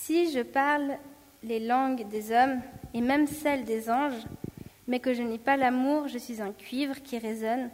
Si 0.04 0.32
je 0.32 0.40
parle 0.40 0.98
les 1.44 1.60
langues 1.60 2.08
des 2.08 2.32
hommes 2.32 2.60
et 2.96 3.02
même 3.02 3.28
celles 3.28 3.66
des 3.66 3.88
anges, 3.88 4.26
mais 4.88 5.00
que 5.00 5.14
je 5.14 5.22
n'ai 5.22 5.38
pas 5.38 5.58
l'amour, 5.58 6.08
je 6.08 6.18
suis 6.18 6.42
un 6.42 6.52
cuivre 6.54 7.04
qui 7.04 7.20
résonne, 7.20 7.70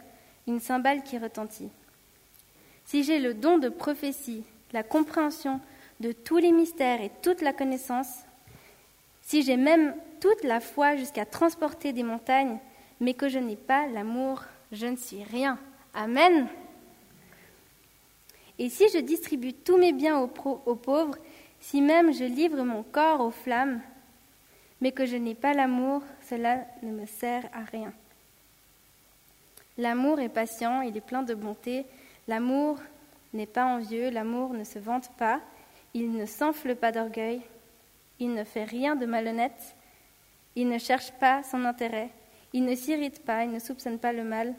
une 0.46 0.60
cymbale 0.60 1.02
qui 1.02 1.16
retentit. 1.16 1.70
Si 2.84 3.02
j'ai 3.02 3.18
le 3.18 3.32
don 3.32 3.56
de 3.56 3.70
prophétie, 3.70 4.44
la 4.74 4.82
compréhension, 4.82 5.58
de 6.00 6.12
tous 6.12 6.36
les 6.36 6.52
mystères 6.52 7.00
et 7.00 7.10
toute 7.22 7.40
la 7.40 7.54
connaissance, 7.54 8.24
si 9.22 9.42
j'ai 9.42 9.56
même 9.56 9.94
toute 10.20 10.44
la 10.44 10.60
foi 10.60 10.96
jusqu'à 10.96 11.24
transporter 11.24 11.94
des 11.94 12.02
montagnes, 12.02 12.58
mais 13.00 13.14
que 13.14 13.30
je 13.30 13.38
n'ai 13.38 13.56
pas 13.56 13.86
l'amour, 13.86 14.42
je 14.70 14.86
ne 14.86 14.96
suis 14.96 15.24
rien. 15.24 15.58
Amen. 15.94 16.46
Et 18.58 18.68
si 18.68 18.86
je 18.92 18.98
distribue 18.98 19.54
tous 19.54 19.78
mes 19.78 19.92
biens 19.92 20.18
aux, 20.18 20.26
pauvres, 20.26 21.16
si 21.60 21.80
même 21.80 22.12
je 22.12 22.24
livre 22.24 22.62
mon 22.62 22.82
corps 22.82 23.20
aux 23.20 23.30
flammes, 23.30 23.80
mais 24.80 24.92
que 24.92 25.06
je 25.06 25.16
n'ai 25.16 25.34
pas 25.34 25.54
l'amour, 25.54 26.02
cela 26.28 26.64
ne 26.82 26.92
me 26.92 27.06
sert 27.06 27.44
à 27.52 27.64
rien. 27.64 27.92
L'amour 29.76 30.20
est 30.20 30.28
patient, 30.28 30.82
il 30.82 30.96
est 30.96 31.00
plein 31.00 31.22
de 31.22 31.34
bonté. 31.34 31.86
L'amour 32.26 32.78
n'est 33.32 33.46
pas 33.46 33.64
envieux, 33.64 34.10
l'amour 34.10 34.52
ne 34.52 34.64
se 34.64 34.78
vante 34.78 35.10
pas, 35.16 35.40
il 35.94 36.12
ne 36.12 36.26
s'enfle 36.26 36.74
pas 36.74 36.92
d'orgueil, 36.92 37.40
il 38.18 38.34
ne 38.34 38.44
fait 38.44 38.64
rien 38.64 38.96
de 38.96 39.06
malhonnête, 39.06 39.76
il 40.56 40.68
ne 40.68 40.78
cherche 40.78 41.12
pas 41.12 41.42
son 41.42 41.64
intérêt, 41.64 42.10
il 42.52 42.64
ne 42.64 42.74
s'irrite 42.74 43.24
pas, 43.24 43.44
il 43.44 43.50
ne 43.50 43.58
soupçonne 43.58 43.98
pas 43.98 44.12
le 44.12 44.24
mal, 44.24 44.54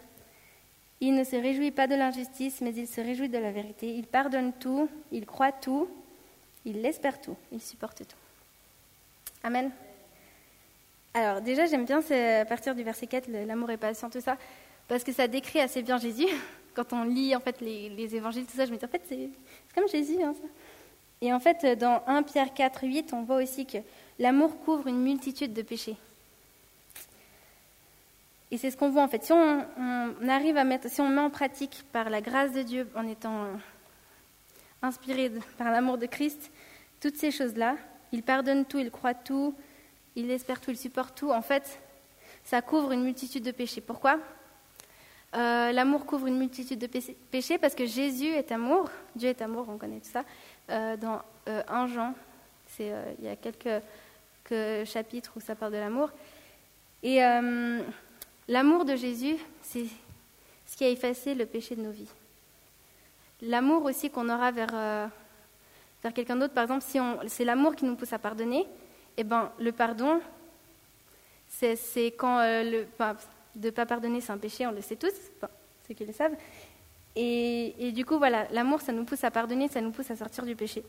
il 1.01 1.15
ne 1.15 1.23
se 1.23 1.35
réjouit 1.35 1.71
pas 1.71 1.88
de 1.88 1.95
l'injustice, 1.95 2.62
mais 2.62 2.73
il 2.73 2.88
se 2.88 3.01
réjouit 3.01 3.29
de 3.29 3.38
la 3.38 3.51
vérité. 3.51 3.93
Il 3.95 4.05
pardonne 4.05 4.53
tout, 4.53 4.89
il 5.12 5.25
croit 5.25 5.51
tout, 5.51 5.88
il 6.69 6.86
espère 6.86 7.19
tout, 7.19 7.36
il 7.51 7.62
supporte 7.62 7.99
tout. 8.08 8.17
Amen. 9.43 9.71
Alors 11.13 11.41
déjà, 11.41 11.65
j'aime 11.65 11.86
bien 11.86 11.99
à 11.99 12.45
partir 12.45 12.75
du 12.75 12.84
verset 12.84 13.08
4, 13.08 13.27
l'amour 13.45 13.71
est 13.71 13.77
patient, 13.77 14.10
tout 14.10 14.21
ça, 14.21 14.38
parce 14.88 15.03
que 15.03 15.12
ça 15.12 15.27
décrit 15.27 15.60
assez 15.60 15.82
bien 15.82 15.97
Jésus. 15.97 16.27
Quand 16.75 16.93
on 16.93 17.03
lit 17.03 17.36
en 17.36 17.39
fait 17.39 17.60
les, 17.62 18.15
évangiles, 18.15 18.45
tout 18.45 18.55
ça, 18.55 18.65
je 18.65 18.71
me 18.71 18.77
dis 18.77 18.86
en 18.86 18.89
fait 18.89 19.01
c'est 19.10 19.29
comme 19.75 19.88
Jésus. 19.88 20.21
Hein, 20.21 20.34
ça. 20.34 20.47
Et 21.21 21.34
en 21.34 21.39
fait, 21.39 21.77
dans 21.77 22.01
1 22.08 22.23
Pierre 22.23 22.53
4, 22.53 22.86
8, 22.86 23.13
on 23.13 23.23
voit 23.23 23.38
aussi 23.38 23.65
que 23.65 23.79
l'amour 24.19 24.58
couvre 24.63 24.88
une 24.88 25.01
multitude 25.01 25.53
de 25.53 25.62
péchés. 25.62 25.97
Et 28.51 28.58
c'est 28.58 28.71
ce 28.71 28.77
qu'on 28.77 28.89
voit 28.89 29.03
en 29.03 29.08
fait. 29.08 29.23
Si 29.23 29.32
on, 29.32 29.65
arrive 30.27 30.58
à 30.58 30.63
mettre, 30.63 30.89
si 30.89 31.01
on 31.01 31.10
met 31.10 31.21
en 31.21 31.29
pratique 31.29 31.84
par 31.91 32.10
la 32.10 32.21
grâce 32.21 32.51
de 32.53 32.62
Dieu, 32.62 32.89
en 32.95 33.08
étant 33.08 33.43
euh, 33.43 33.53
inspiré 34.82 35.32
par 35.58 35.71
l'amour 35.71 35.97
de 35.97 36.05
Christ, 36.05 36.51
toutes 36.99 37.15
ces 37.15 37.31
choses-là, 37.31 37.75
il 38.12 38.23
pardonne 38.23 38.65
tout, 38.65 38.79
il 38.79 38.91
croit 38.91 39.13
tout, 39.13 39.55
il 40.15 40.29
espère 40.31 40.59
tout, 40.59 40.71
il 40.71 40.77
supporte 40.77 41.17
tout. 41.17 41.31
En 41.31 41.41
fait, 41.41 41.79
ça 42.43 42.62
couvre 42.62 42.91
une 42.91 43.03
multitude 43.03 43.43
de 43.43 43.51
péchés. 43.51 43.81
Pourquoi? 43.81 44.19
Euh, 45.35 45.71
L'amour 45.71 46.05
couvre 46.05 46.27
une 46.27 46.38
multitude 46.38 46.79
de 46.79 46.88
péchés 47.31 47.57
parce 47.57 47.75
que 47.75 47.85
Jésus 47.85 48.27
est 48.27 48.51
amour, 48.51 48.89
Dieu 49.15 49.29
est 49.29 49.41
amour, 49.41 49.67
on 49.69 49.77
connaît 49.77 49.99
tout 49.99 50.09
ça. 50.12 50.23
Euh, 50.69 50.97
dans 50.97 51.21
1 51.45 51.88
Jean, 51.88 52.13
il 52.79 52.85
y 53.21 53.27
a 53.27 53.35
quelques, 53.35 53.83
quelques, 54.43 54.88
chapitres 54.88 55.33
où 55.35 55.39
ça 55.39 55.55
parle 55.55 55.73
de 55.73 55.77
l'amour. 55.77 56.12
Et 57.03 57.21
L'amour 58.49 58.83
de 58.83 58.95
Jésus, 58.95 59.38
c'est 59.62 59.85
ce 60.65 60.75
qui 60.75 60.83
a 60.83 60.89
effacé 60.89 61.35
le 61.35 61.45
péché 61.45 61.75
de 61.75 61.83
nos 61.83 61.91
vies. 61.91 62.09
L'amour 63.43 63.85
aussi 63.85 64.09
qu'on 64.09 64.27
aura 64.27 64.49
vers, 64.49 64.71
euh, 64.73 65.07
vers 66.03 66.13
quelqu'un 66.13 66.35
d'autre, 66.35 66.53
par 66.53 66.63
exemple, 66.63 66.83
si 66.83 66.99
c'est 67.27 67.45
l'amour 67.45 67.75
qui 67.75 67.85
nous 67.85 67.95
pousse 67.95 68.13
à 68.13 68.19
pardonner, 68.19 68.65
eh 69.17 69.23
ben, 69.23 69.51
le 69.59 69.71
pardon, 69.71 70.21
c'est 71.47 71.75
quand 72.17 72.39
euh, 72.39 72.63
le, 72.63 72.88
de 73.55 73.67
ne 73.67 73.71
pas 73.71 73.85
pardonner, 73.85 74.21
c'est 74.21 74.31
un 74.31 74.38
péché, 74.38 74.65
on 74.65 74.71
le 74.71 74.81
sait 74.81 74.95
tous, 74.95 75.13
ceux 75.88 75.93
qui 75.93 76.05
le 76.05 76.13
savent. 76.13 76.35
Et, 77.15 77.75
et 77.88 77.91
du 77.91 78.05
coup, 78.05 78.17
voilà, 78.17 78.47
l'amour, 78.51 78.81
ça 78.81 78.93
nous 78.93 79.03
pousse 79.03 79.23
à 79.23 79.31
pardonner, 79.31 79.67
ça 79.67 79.81
nous 79.81 79.91
pousse 79.91 80.09
à 80.12 80.15
sortir 80.15 80.45
du 80.45 80.55
péché. 80.55 80.83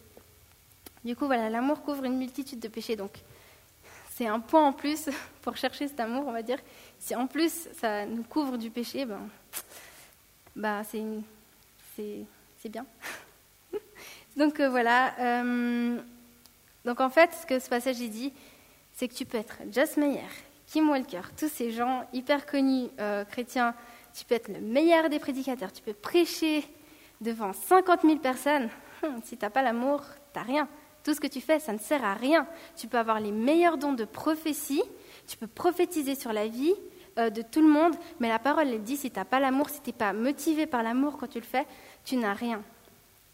Du 1.05 1.17
coup, 1.17 1.27
voilà, 1.27 1.49
l'amour 1.49 1.83
couvre 1.83 2.05
une 2.05 2.19
multitude 2.19 2.61
de 2.61 2.69
péchés, 2.69 2.95
donc 2.95 3.13
c'est 4.21 4.27
un 4.27 4.39
point 4.39 4.67
en 4.67 4.75
plus 4.75 5.09
pour 5.43 5.57
chercher 5.57 5.89
cet 5.89 5.99
amour, 5.99 6.25
on 6.27 6.33
va 6.33 6.43
dire. 6.43 6.59
Si 6.99 7.15
en 7.15 7.27
plus 7.27 7.69
ça 7.73 8.05
nous 8.05 8.23
couvre 8.23 8.59
du 8.59 8.71
péché, 8.71 9.07
ben, 10.55 10.85
c'est, 10.85 11.03
c'est, 11.97 12.69
bien. 12.69 12.85
donc 14.37 14.61
euh, 14.61 14.69
voilà. 14.69 15.15
Euh, 15.19 15.99
donc 16.85 17.01
en 17.01 17.11
fait, 17.11 17.31
ce 17.41 17.47
que 17.47 17.59
ce 17.59 17.69
passage 17.69 17.97
dit, 17.97 18.33
c'est 18.93 19.09
que 19.09 19.15
tu 19.15 19.25
peux 19.25 19.39
être 19.39 19.57
Just 19.73 19.97
Meyer, 19.97 20.21
Kim 20.67 20.89
Walker, 20.89 21.23
tous 21.37 21.49
ces 21.49 21.71
gens 21.71 22.07
hyper 22.13 22.47
connus 22.47 22.89
euh, 23.01 23.25
chrétiens, 23.25 23.75
tu 24.15 24.25
peux 24.25 24.35
être 24.35 24.49
le 24.49 24.61
meilleur 24.61 25.09
des 25.09 25.19
prédicateurs, 25.19 25.73
tu 25.73 25.83
peux 25.83 25.93
prêcher 25.93 26.65
devant 27.21 27.53
50 27.53 28.03
000 28.03 28.17
personnes. 28.17 28.69
Hum, 29.03 29.21
si 29.25 29.37
tu 29.37 29.45
n'as 29.45 29.51
pas 29.51 29.63
l'amour, 29.63 30.03
tu 30.33 30.39
n'as 30.39 30.45
rien. 30.45 30.69
Tout 31.05 31.15
ce 31.15 31.21
que 31.21 31.27
tu 31.27 31.41
fais, 31.41 31.59
ça 31.59 31.73
ne 31.73 31.79
sert 31.79 32.05
à 32.05 32.15
rien. 32.15 32.47
Tu 32.77 32.87
peux 32.87 32.99
avoir 32.99 33.21
les 33.21 33.33
meilleurs 33.33 33.79
dons 33.79 33.95
de 33.95 34.05
prophétie, 34.05 34.83
tu 35.27 35.39
peux 35.39 35.47
prophétiser 35.47 36.15
sur 36.15 36.33
la 36.33 36.47
vie 36.47 36.75
de 37.17 37.43
tout 37.43 37.61
le 37.61 37.69
monde, 37.69 37.95
mais 38.21 38.29
la 38.29 38.39
parole, 38.39 38.69
elle 38.69 38.83
dit, 38.83 38.97
si 38.97 39.11
tu 39.11 39.19
n'as 39.19 39.25
pas 39.25 39.41
l'amour, 39.41 39.69
si 39.69 39.81
tu 39.81 39.91
n'es 39.91 39.97
pas 39.97 40.13
motivé 40.13 40.67
par 40.67 40.83
l'amour 40.83 41.17
quand 41.17 41.29
tu 41.29 41.39
le 41.39 41.45
fais, 41.45 41.67
tu 42.05 42.17
n'as 42.17 42.35
rien. 42.35 42.63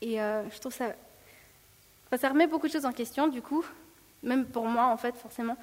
Et 0.00 0.20
euh, 0.20 0.48
je 0.50 0.58
trouve 0.58 0.72
ça... 0.72 0.94
ça 2.16 2.28
remet 2.28 2.46
beaucoup 2.46 2.66
de 2.66 2.72
choses 2.72 2.86
en 2.86 2.92
question, 2.92 3.28
du 3.28 3.42
coup, 3.42 3.64
même 4.22 4.46
pour 4.46 4.66
moi, 4.66 4.86
en 4.86 4.96
fait, 4.96 5.16
forcément. 5.16 5.56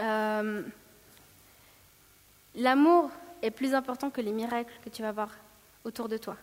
Euh, 0.00 0.62
l'amour 2.54 3.10
est 3.42 3.50
plus 3.50 3.74
important 3.74 4.10
que 4.10 4.20
les 4.20 4.32
miracles 4.32 4.72
que 4.84 4.90
tu 4.90 5.02
vas 5.02 5.12
voir 5.12 5.30
autour 5.84 6.08
de 6.08 6.16
toi. 6.16 6.36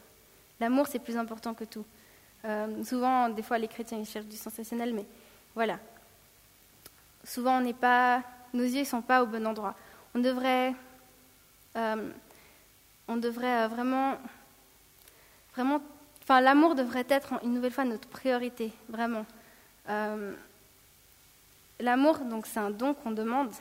L'amour, 0.60 0.88
c'est 0.88 1.00
plus 1.00 1.18
important 1.18 1.54
que 1.54 1.66
tout. 1.66 1.86
Euh, 2.46 2.84
souvent, 2.84 3.30
des 3.30 3.42
fois, 3.42 3.58
les 3.58 3.68
chrétiens 3.68 3.98
ils 3.98 4.06
cherchent 4.06 4.26
du 4.26 4.38
sensationnel, 4.38 4.94
mais 4.94 5.06
voilà. 5.54 5.80
Souvent, 7.24 7.58
on 7.58 7.62
n'est 7.62 7.74
pas, 7.74 8.22
nos 8.54 8.64
yeux 8.64 8.82
ne 8.82 8.86
sont 8.86 9.02
pas 9.02 9.24
au 9.24 9.26
bon 9.26 9.46
endroit. 9.46 9.76
On 10.14 10.20
devrait, 10.20 10.74
on 11.76 13.18
devrait 13.18 13.68
vraiment, 13.68 14.18
vraiment, 15.54 15.82
enfin, 16.26 16.42
l'amour 16.42 16.76
devrait 16.76 17.06
être 17.10 17.36
une 17.44 17.54
nouvelle 17.54 17.72
fois 17.72 17.86
notre 17.86 18.08
priorité, 18.08 18.74
vraiment. 18.90 19.26
l'amour, 21.80 22.20
donc, 22.20 22.46
c'est 22.46 22.60
un 22.60 22.72
don 22.72 22.94
qu'on 22.94 23.12
demande. 23.12 23.52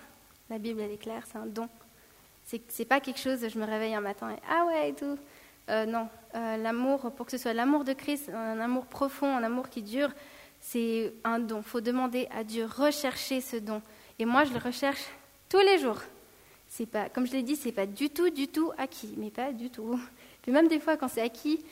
La 0.50 0.58
Bible, 0.58 0.80
elle 0.80 0.92
est 0.92 0.98
claire, 0.98 1.22
c'est 1.30 1.38
un 1.38 1.46
don. 1.46 1.68
C'est, 2.44 2.60
c'est 2.68 2.84
pas 2.84 3.00
quelque 3.00 3.20
chose, 3.20 3.38
je 3.48 3.58
me 3.58 3.64
réveille 3.64 3.94
un 3.94 4.02
matin 4.02 4.30
et 4.30 4.38
ah 4.50 4.66
ouais 4.66 4.90
et 4.90 4.94
tout. 4.94 5.18
Euh, 5.70 5.86
non, 5.86 6.08
euh, 6.34 6.56
l'amour, 6.58 7.10
pour 7.12 7.24
que 7.24 7.32
ce 7.32 7.38
soit 7.38 7.54
l'amour 7.54 7.84
de 7.84 7.94
Christ, 7.94 8.28
un 8.28 8.60
amour 8.60 8.84
profond, 8.84 9.34
un 9.34 9.42
amour 9.42 9.70
qui 9.70 9.82
dure, 9.82 10.10
c'est 10.60 11.14
un 11.24 11.38
don. 11.38 11.58
Il 11.58 11.64
faut 11.64 11.80
demander 11.80 12.28
à 12.30 12.44
Dieu, 12.44 12.66
rechercher 12.66 13.40
ce 13.40 13.56
don. 13.56 13.80
Et 14.18 14.26
moi, 14.26 14.44
je 14.44 14.52
le 14.52 14.58
recherche 14.58 15.04
tous 15.48 15.60
les 15.60 15.78
jours. 15.78 16.00
C'est 16.68 16.86
pas, 16.86 17.08
comme 17.08 17.26
je 17.26 17.32
l'ai 17.32 17.42
dit, 17.42 17.56
c'est 17.56 17.72
pas 17.72 17.86
du 17.86 18.10
tout, 18.10 18.28
du 18.30 18.48
tout 18.48 18.72
acquis, 18.76 19.14
mais 19.16 19.30
pas 19.30 19.52
du 19.52 19.70
tout. 19.70 19.98
Puis 20.42 20.52
même 20.52 20.68
des 20.68 20.80
fois, 20.80 20.96
quand 20.96 21.08
c'est 21.08 21.22
acquis, 21.22 21.64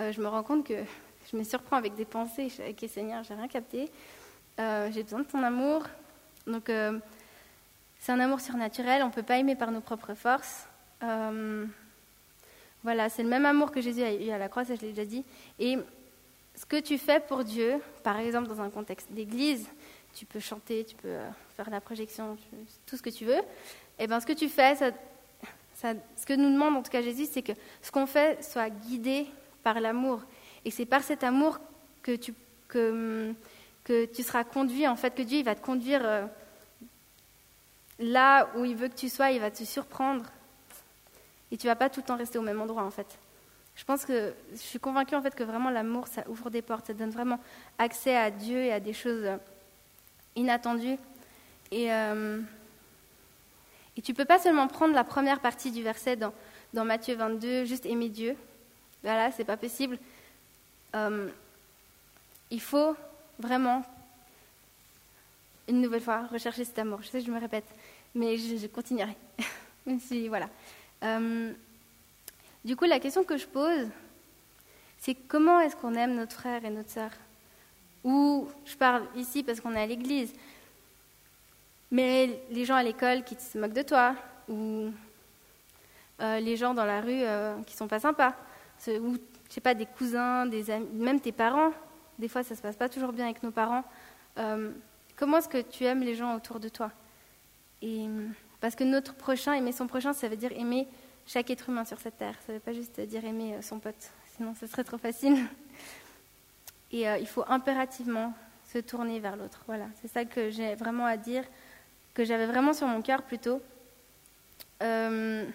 euh, 0.00 0.12
je 0.12 0.20
me 0.20 0.28
rends 0.28 0.42
compte 0.42 0.66
que 0.66 0.82
je 1.30 1.36
me 1.36 1.44
surprends 1.44 1.76
avec 1.76 1.94
des 1.94 2.04
pensées. 2.04 2.48
Je 2.48 2.54
suis 2.54 2.62
ok, 2.62 2.88
Seigneur, 2.88 3.22
j'ai 3.24 3.34
rien 3.34 3.48
capté. 3.48 3.90
j'ai 4.58 5.02
besoin 5.02 5.20
de 5.20 5.26
ton 5.26 5.42
amour. 5.42 5.84
Donc, 6.46 6.70
c'est 8.00 8.12
un 8.12 8.20
amour 8.20 8.40
surnaturel. 8.40 9.02
On 9.02 9.08
ne 9.08 9.12
peut 9.12 9.22
pas 9.22 9.38
aimer 9.38 9.54
par 9.54 9.70
nos 9.70 9.80
propres 9.80 10.14
forces. 10.14 10.66
Voilà, 12.82 13.10
c'est 13.10 13.22
le 13.22 13.28
même 13.28 13.44
amour 13.44 13.70
que 13.70 13.80
Jésus 13.80 14.02
a 14.02 14.12
eu 14.12 14.30
à 14.30 14.38
la 14.38 14.48
croix, 14.48 14.64
ça 14.64 14.74
je 14.74 14.80
l'ai 14.80 14.92
déjà 14.92 15.04
dit. 15.04 15.24
Et 15.58 15.76
ce 16.54 16.64
que 16.64 16.80
tu 16.80 16.96
fais 16.96 17.20
pour 17.20 17.44
Dieu, 17.44 17.78
par 18.02 18.18
exemple 18.18 18.48
dans 18.48 18.60
un 18.60 18.70
contexte 18.70 19.12
d'église, 19.12 19.68
tu 20.14 20.24
peux 20.24 20.40
chanter, 20.40 20.84
tu 20.84 20.96
peux 20.96 21.08
euh, 21.08 21.28
faire 21.56 21.68
la 21.70 21.80
projection, 21.80 22.36
tout 22.86 22.96
ce 22.96 23.02
que 23.02 23.10
tu 23.10 23.26
veux. 23.26 23.38
Et 23.38 24.04
eh 24.04 24.06
bien 24.06 24.18
ce 24.18 24.26
que 24.26 24.32
tu 24.32 24.48
fais, 24.48 24.74
ce 24.76 26.26
que 26.26 26.32
nous 26.32 26.50
demande 26.50 26.76
en 26.76 26.82
tout 26.82 26.90
cas 26.90 27.02
Jésus, 27.02 27.26
c'est 27.30 27.42
que 27.42 27.52
ce 27.82 27.90
qu'on 27.90 28.06
fait 28.06 28.42
soit 28.42 28.70
guidé 28.70 29.26
par 29.62 29.80
l'amour. 29.80 30.22
Et 30.64 30.70
c'est 30.70 30.86
par 30.86 31.02
cet 31.02 31.24
amour 31.24 31.58
que 32.02 32.16
tu, 32.16 32.34
que, 32.68 33.34
que 33.84 34.04
tu 34.06 34.22
seras 34.22 34.44
conduit, 34.44 34.86
en 34.86 34.96
fait, 34.96 35.14
que 35.14 35.22
Dieu 35.22 35.42
va 35.42 35.54
te 35.54 35.64
conduire 35.64 36.02
euh, 36.04 36.26
là 37.98 38.48
où 38.56 38.64
il 38.64 38.74
veut 38.74 38.88
que 38.88 38.96
tu 38.96 39.08
sois, 39.08 39.30
il 39.30 39.40
va 39.40 39.50
te 39.50 39.62
surprendre 39.64 40.24
et 41.52 41.56
tu 41.56 41.66
vas 41.66 41.76
pas 41.76 41.90
tout 41.90 42.00
le 42.00 42.06
temps 42.06 42.16
rester 42.16 42.38
au 42.38 42.42
même 42.42 42.60
endroit 42.60 42.82
en 42.82 42.90
fait. 42.90 43.06
Je 43.76 43.84
pense 43.84 44.04
que 44.04 44.34
je 44.52 44.58
suis 44.58 44.78
convaincue 44.78 45.14
en 45.14 45.22
fait 45.22 45.34
que 45.34 45.42
vraiment 45.42 45.70
l'amour 45.70 46.06
ça 46.08 46.22
ouvre 46.28 46.50
des 46.50 46.62
portes, 46.62 46.86
ça 46.86 46.94
donne 46.94 47.10
vraiment 47.10 47.38
accès 47.78 48.16
à 48.16 48.30
Dieu 48.30 48.58
et 48.58 48.72
à 48.72 48.80
des 48.80 48.92
choses 48.92 49.24
euh, 49.24 49.36
inattendues. 50.36 50.98
Et, 51.70 51.92
euh, 51.92 52.40
et 53.96 54.02
tu 54.02 54.14
peux 54.14 54.24
pas 54.24 54.38
seulement 54.38 54.66
prendre 54.66 54.94
la 54.94 55.04
première 55.04 55.40
partie 55.40 55.70
du 55.70 55.82
verset 55.82 56.16
dans, 56.16 56.32
dans 56.74 56.84
Matthieu 56.84 57.14
22, 57.14 57.64
juste 57.64 57.86
aimer 57.86 58.08
Dieu. 58.08 58.36
Voilà, 59.02 59.30
c'est 59.32 59.44
pas 59.44 59.56
possible. 59.56 59.98
Euh, 60.94 61.28
il 62.50 62.60
faut 62.60 62.96
vraiment, 63.38 63.84
une 65.68 65.80
nouvelle 65.80 66.02
fois, 66.02 66.26
rechercher 66.26 66.64
cet 66.64 66.78
amour. 66.78 67.00
Je 67.02 67.08
sais 67.08 67.20
que 67.20 67.26
je 67.26 67.30
me 67.30 67.40
répète, 67.40 67.66
mais 68.14 68.36
je, 68.36 68.66
continuerai. 68.66 69.16
si, 70.00 70.28
voilà. 70.28 70.48
Euh, 71.02 71.52
du 72.64 72.76
coup, 72.76 72.84
la 72.84 73.00
question 73.00 73.24
que 73.24 73.36
je 73.36 73.46
pose, 73.46 73.88
c'est 74.98 75.14
comment 75.14 75.60
est-ce 75.60 75.76
qu'on 75.76 75.94
aime 75.94 76.14
notre 76.14 76.34
frère 76.34 76.64
et 76.64 76.70
notre 76.70 76.90
sœur? 76.90 77.10
Ou 78.04 78.48
je 78.64 78.76
parle 78.76 79.04
ici 79.16 79.42
parce 79.42 79.60
qu'on 79.60 79.74
est 79.74 79.80
à 79.80 79.86
l'église, 79.86 80.32
mais 81.90 82.40
les 82.50 82.64
gens 82.64 82.76
à 82.76 82.82
l'école 82.82 83.24
qui 83.24 83.34
se 83.34 83.58
moquent 83.58 83.72
de 83.72 83.82
toi, 83.82 84.14
ou 84.48 84.90
euh, 86.20 86.40
les 86.40 86.56
gens 86.56 86.74
dans 86.74 86.84
la 86.84 87.00
rue 87.00 87.22
euh, 87.22 87.56
qui 87.66 87.76
sont 87.76 87.88
pas 87.88 88.00
sympas, 88.00 88.34
ou 88.88 89.16
je 89.50 89.54
sais 89.54 89.60
pas, 89.60 89.74
des 89.74 89.86
cousins, 89.86 90.46
des 90.46 90.70
amis, 90.70 90.88
même 90.92 91.20
tes 91.20 91.32
parents. 91.32 91.72
Des 92.18 92.28
fois, 92.28 92.42
ça 92.42 92.54
se 92.54 92.62
passe 92.62 92.76
pas 92.76 92.88
toujours 92.88 93.12
bien 93.12 93.24
avec 93.24 93.42
nos 93.42 93.50
parents. 93.50 93.84
Euh, 94.38 94.70
comment 95.16 95.38
est-ce 95.38 95.48
que 95.48 95.60
tu 95.60 95.84
aimes 95.84 96.02
les 96.02 96.14
gens 96.14 96.36
autour 96.36 96.60
de 96.60 96.68
toi? 96.68 96.92
Et 97.82 98.06
parce 98.60 98.76
que 98.76 98.84
notre 98.84 99.14
prochain, 99.14 99.54
aimer 99.54 99.72
son 99.72 99.86
prochain, 99.86 100.12
ça 100.12 100.28
veut 100.28 100.36
dire 100.36 100.52
aimer 100.52 100.86
chaque 101.26 101.50
être 101.50 101.68
humain 101.68 101.84
sur 101.84 101.98
cette 101.98 102.18
terre. 102.18 102.36
Ça 102.46 102.52
veut 102.52 102.60
pas 102.60 102.72
juste 102.72 103.00
dire 103.00 103.24
aimer 103.24 103.54
euh, 103.54 103.62
son 103.62 103.80
pote, 103.80 104.12
sinon 104.36 104.54
ce 104.54 104.66
serait 104.66 104.84
trop 104.84 104.98
facile. 104.98 105.36
Et 106.92 107.08
euh, 107.08 107.18
il 107.18 107.26
faut 107.26 107.44
impérativement 107.48 108.34
se 108.72 108.78
tourner 108.78 109.18
vers 109.18 109.36
l'autre. 109.36 109.62
Voilà, 109.66 109.86
c'est 110.00 110.08
ça 110.08 110.24
que 110.24 110.50
j'ai 110.50 110.74
vraiment 110.76 111.06
à 111.06 111.16
dire, 111.16 111.44
que 112.14 112.24
j'avais 112.24 112.46
vraiment 112.46 112.72
sur 112.72 112.86
mon 112.86 113.02
cœur 113.02 113.22
plutôt. 113.22 113.60
Euh, 114.82 115.46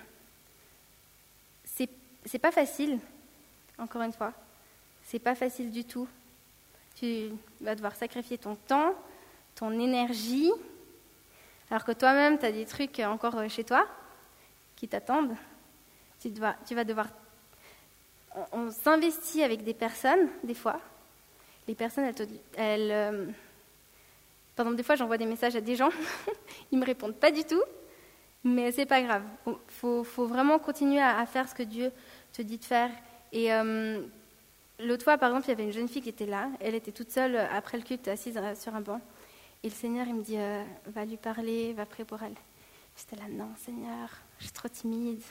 c'est 2.27 2.39
pas 2.39 2.51
facile, 2.51 2.99
encore 3.77 4.01
une 4.01 4.13
fois. 4.13 4.33
C'est 5.03 5.19
pas 5.19 5.35
facile 5.35 5.71
du 5.71 5.85
tout. 5.85 6.07
Tu 6.95 7.29
vas 7.61 7.75
devoir 7.75 7.95
sacrifier 7.95 8.37
ton 8.37 8.55
temps, 8.55 8.93
ton 9.55 9.71
énergie, 9.79 10.51
alors 11.69 11.83
que 11.83 11.91
toi-même, 11.91 12.37
tu 12.37 12.45
as 12.45 12.51
des 12.51 12.65
trucs 12.65 12.99
encore 12.99 13.49
chez 13.49 13.63
toi 13.63 13.87
qui 14.75 14.87
t'attendent. 14.87 15.35
Tu, 16.19 16.31
tu 16.65 16.75
vas 16.75 16.83
devoir. 16.83 17.07
On, 18.51 18.69
s'investit 18.71 19.43
avec 19.43 19.63
des 19.63 19.73
personnes, 19.73 20.27
des 20.43 20.53
fois. 20.53 20.79
Les 21.67 21.75
personnes, 21.75 22.11
elles. 22.57 22.91
euh, 22.91 23.25
Pardon, 24.55 24.71
des 24.71 24.83
fois, 24.83 24.95
j'envoie 24.95 25.17
des 25.17 25.25
messages 25.25 25.55
à 25.55 25.61
des 25.61 25.75
gens, 25.75 25.89
ils 26.71 26.79
me 26.79 26.85
répondent 26.85 27.15
pas 27.15 27.31
du 27.31 27.43
tout, 27.43 27.61
mais 28.43 28.71
c'est 28.71 28.85
pas 28.85 29.01
grave. 29.01 29.23
Il 29.47 29.53
faut, 29.67 30.25
vraiment 30.25 30.59
continuer 30.59 31.01
à, 31.01 31.25
faire 31.25 31.49
ce 31.49 31.53
que 31.53 31.63
Dieu 31.63 31.91
te 32.31 32.41
dit 32.41 32.57
de 32.57 32.63
faire. 32.63 32.89
Et 33.35 33.51
euh, 33.51 34.01
l'autre 34.79 35.03
fois, 35.03 35.17
par 35.17 35.29
exemple, 35.29 35.47
il 35.47 35.49
y 35.49 35.51
avait 35.51 35.65
une 35.65 35.73
jeune 35.73 35.89
fille 35.89 36.01
qui 36.01 36.07
était 36.07 36.25
là. 36.25 36.49
Elle 36.61 36.73
était 36.73 36.93
toute 36.93 37.11
seule 37.11 37.35
après 37.35 37.77
le 37.77 37.83
culte, 37.83 38.07
assise 38.07 38.37
euh, 38.37 38.55
sur 38.55 38.73
un 38.73 38.79
banc. 38.79 39.01
Et 39.61 39.67
le 39.67 39.73
Seigneur, 39.73 40.07
il 40.07 40.15
me 40.15 40.23
dit 40.23 40.37
Va 40.87 41.03
lui 41.03 41.17
parler, 41.17 41.73
va 41.73 41.85
prier 41.85 42.05
pour 42.05 42.23
elle. 42.23 42.35
J'étais 42.97 43.17
là 43.17 43.27
Non, 43.29 43.49
Seigneur, 43.57 44.09
je 44.39 44.45
suis 44.45 44.53
trop 44.53 44.69
timide, 44.69 45.21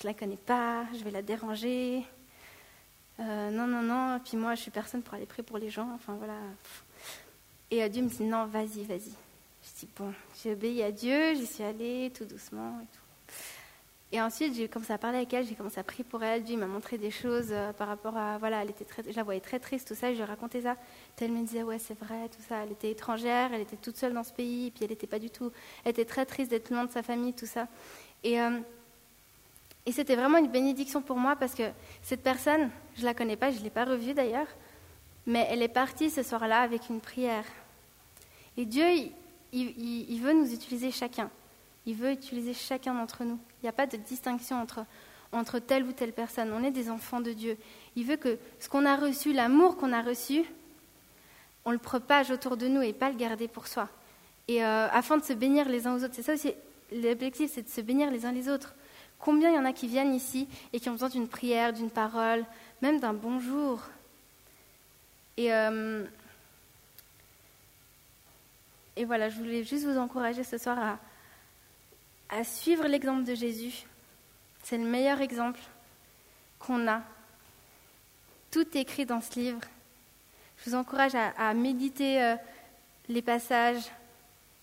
je 0.00 0.06
la 0.06 0.14
connais 0.14 0.36
pas, 0.36 0.84
je 0.98 1.04
vais 1.04 1.12
la 1.12 1.22
déranger. 1.22 2.02
non, 3.18 3.66
non, 3.68 3.82
non. 3.82 4.20
Puis 4.24 4.36
moi, 4.36 4.56
je 4.56 4.62
suis 4.62 4.70
personne 4.70 5.02
pour 5.02 5.14
aller 5.14 5.26
prier 5.26 5.44
pour 5.44 5.58
les 5.58 5.70
gens. 5.70 5.90
Enfin 5.94 6.14
voilà. 6.14 6.38
Et 7.70 7.86
Dieu 7.88 8.02
me 8.02 8.08
dit 8.08 8.24
non, 8.24 8.46
vas-y, 8.46 8.84
vas-y. 8.84 9.12
Je 9.62 9.80
dis 9.80 9.88
bon, 9.96 10.12
j'ai 10.42 10.52
obéi 10.52 10.82
à 10.82 10.90
Dieu, 10.90 11.34
j'y 11.34 11.46
suis 11.46 11.62
allée 11.62 12.10
tout 12.16 12.24
doucement 12.24 12.80
et 12.82 12.86
tout. 12.86 13.03
Et 14.14 14.20
ensuite, 14.20 14.54
j'ai 14.54 14.68
commencé 14.68 14.92
à 14.92 14.98
parler 14.98 15.16
avec 15.16 15.34
elle, 15.34 15.44
j'ai 15.44 15.56
commencé 15.56 15.80
à 15.80 15.82
prier 15.82 16.04
pour 16.04 16.22
elle. 16.22 16.44
Dieu 16.44 16.56
m'a 16.56 16.68
montré 16.68 16.98
des 16.98 17.10
choses 17.10 17.48
euh, 17.50 17.72
par 17.72 17.88
rapport 17.88 18.16
à. 18.16 18.38
Voilà, 18.38 18.62
elle 18.62 18.70
était 18.70 18.84
très, 18.84 19.02
je 19.02 19.16
la 19.16 19.24
voyais 19.24 19.40
très 19.40 19.58
triste, 19.58 19.88
tout 19.88 19.96
ça, 19.96 20.08
et 20.08 20.14
je 20.14 20.20
lui 20.20 20.24
racontais 20.24 20.60
ça. 20.60 20.76
elle 21.20 21.32
me 21.32 21.44
disait, 21.44 21.64
ouais, 21.64 21.80
c'est 21.80 21.98
vrai, 21.98 22.28
tout 22.28 22.40
ça. 22.48 22.62
Elle 22.62 22.70
était 22.70 22.92
étrangère, 22.92 23.52
elle 23.52 23.62
était 23.62 23.74
toute 23.74 23.96
seule 23.96 24.12
dans 24.14 24.22
ce 24.22 24.32
pays, 24.32 24.68
et 24.68 24.70
puis 24.70 24.84
elle 24.84 24.90
n'était 24.90 25.08
pas 25.08 25.18
du 25.18 25.30
tout. 25.30 25.50
Elle 25.84 25.90
était 25.90 26.04
très 26.04 26.24
triste 26.26 26.52
d'être 26.52 26.70
loin 26.70 26.84
de 26.84 26.92
sa 26.92 27.02
famille, 27.02 27.32
tout 27.32 27.46
ça. 27.46 27.66
Et, 28.22 28.40
euh, 28.40 28.60
et 29.84 29.90
c'était 29.90 30.14
vraiment 30.14 30.38
une 30.38 30.48
bénédiction 30.48 31.02
pour 31.02 31.16
moi 31.16 31.34
parce 31.34 31.56
que 31.56 31.64
cette 32.00 32.22
personne, 32.22 32.70
je 32.96 33.04
la 33.04 33.14
connais 33.14 33.36
pas, 33.36 33.50
je 33.50 33.58
ne 33.58 33.64
l'ai 33.64 33.70
pas 33.70 33.84
revue 33.84 34.14
d'ailleurs, 34.14 34.46
mais 35.26 35.44
elle 35.50 35.60
est 35.60 35.66
partie 35.66 36.08
ce 36.08 36.22
soir-là 36.22 36.60
avec 36.60 36.88
une 36.88 37.00
prière. 37.00 37.46
Et 38.56 38.64
Dieu, 38.64 38.86
il, 39.52 40.20
veut 40.20 40.34
nous 40.34 40.54
utiliser 40.54 40.92
chacun. 40.92 41.30
Il 41.84 41.96
veut 41.96 42.12
utiliser 42.12 42.54
chacun 42.54 42.94
d'entre 42.94 43.24
nous. 43.24 43.40
Il 43.64 43.68
n'y 43.68 43.70
a 43.70 43.72
pas 43.72 43.86
de 43.86 43.96
distinction 43.96 44.60
entre, 44.60 44.84
entre 45.32 45.58
telle 45.58 45.84
ou 45.84 45.92
telle 45.92 46.12
personne. 46.12 46.52
On 46.52 46.62
est 46.62 46.70
des 46.70 46.90
enfants 46.90 47.22
de 47.22 47.32
Dieu. 47.32 47.56
Il 47.96 48.04
veut 48.04 48.16
que 48.16 48.36
ce 48.60 48.68
qu'on 48.68 48.84
a 48.84 48.94
reçu, 48.94 49.32
l'amour 49.32 49.78
qu'on 49.78 49.94
a 49.94 50.02
reçu, 50.02 50.44
on 51.64 51.70
le 51.70 51.78
propage 51.78 52.30
autour 52.30 52.58
de 52.58 52.68
nous 52.68 52.82
et 52.82 52.92
pas 52.92 53.08
le 53.08 53.16
garder 53.16 53.48
pour 53.48 53.66
soi. 53.66 53.88
Et 54.48 54.62
euh, 54.62 54.86
afin 54.90 55.16
de 55.16 55.24
se 55.24 55.32
bénir 55.32 55.66
les 55.66 55.86
uns 55.86 55.96
aux 55.96 56.04
autres. 56.04 56.12
C'est 56.12 56.22
ça 56.22 56.34
aussi, 56.34 56.52
l'objectif, 56.92 57.50
c'est 57.54 57.62
de 57.62 57.70
se 57.70 57.80
bénir 57.80 58.10
les 58.10 58.26
uns 58.26 58.32
les 58.32 58.50
autres. 58.50 58.74
Combien 59.18 59.48
il 59.48 59.54
y 59.54 59.58
en 59.58 59.64
a 59.64 59.72
qui 59.72 59.88
viennent 59.88 60.14
ici 60.14 60.46
et 60.74 60.78
qui 60.78 60.90
ont 60.90 60.92
besoin 60.92 61.08
d'une 61.08 61.26
prière, 61.26 61.72
d'une 61.72 61.88
parole, 61.88 62.44
même 62.82 63.00
d'un 63.00 63.14
bonjour. 63.14 63.80
Et 65.38 65.54
euh, 65.54 66.04
et 68.96 69.06
voilà, 69.06 69.30
je 69.30 69.38
voulais 69.38 69.64
juste 69.64 69.86
vous 69.86 69.96
encourager 69.96 70.44
ce 70.44 70.58
soir 70.58 70.78
à, 70.78 70.98
à 72.28 72.44
suivre 72.44 72.86
l'exemple 72.86 73.24
de 73.24 73.34
Jésus. 73.34 73.86
C'est 74.62 74.78
le 74.78 74.84
meilleur 74.84 75.20
exemple 75.20 75.60
qu'on 76.58 76.88
a. 76.88 77.02
Tout 78.50 78.66
est 78.76 78.80
écrit 78.80 79.06
dans 79.06 79.20
ce 79.20 79.38
livre. 79.38 79.60
Je 80.58 80.70
vous 80.70 80.76
encourage 80.76 81.14
à, 81.14 81.52
méditer 81.54 82.22
euh, 82.22 82.36
les 83.08 83.22
passages, 83.22 83.82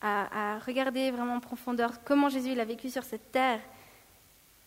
à, 0.01 0.57
regarder 0.65 1.11
vraiment 1.11 1.35
en 1.35 1.39
profondeur 1.39 2.03
comment 2.03 2.29
Jésus 2.29 2.59
a 2.59 2.65
vécu 2.65 2.89
sur 2.89 3.03
cette 3.03 3.31
terre 3.31 3.59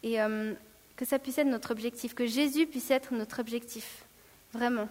et 0.03 0.21
euh, 0.21 0.55
que 0.97 1.05
ça 1.05 1.19
puisse 1.19 1.39
être 1.39 1.49
notre 1.49 1.73
objectif, 1.73 2.15
que 2.15 2.27
Jésus 2.27 2.67
puisse 2.67 2.91
être 2.91 3.13
notre 3.15 3.41
objectif, 3.41 4.05
vraiment. 4.53 4.89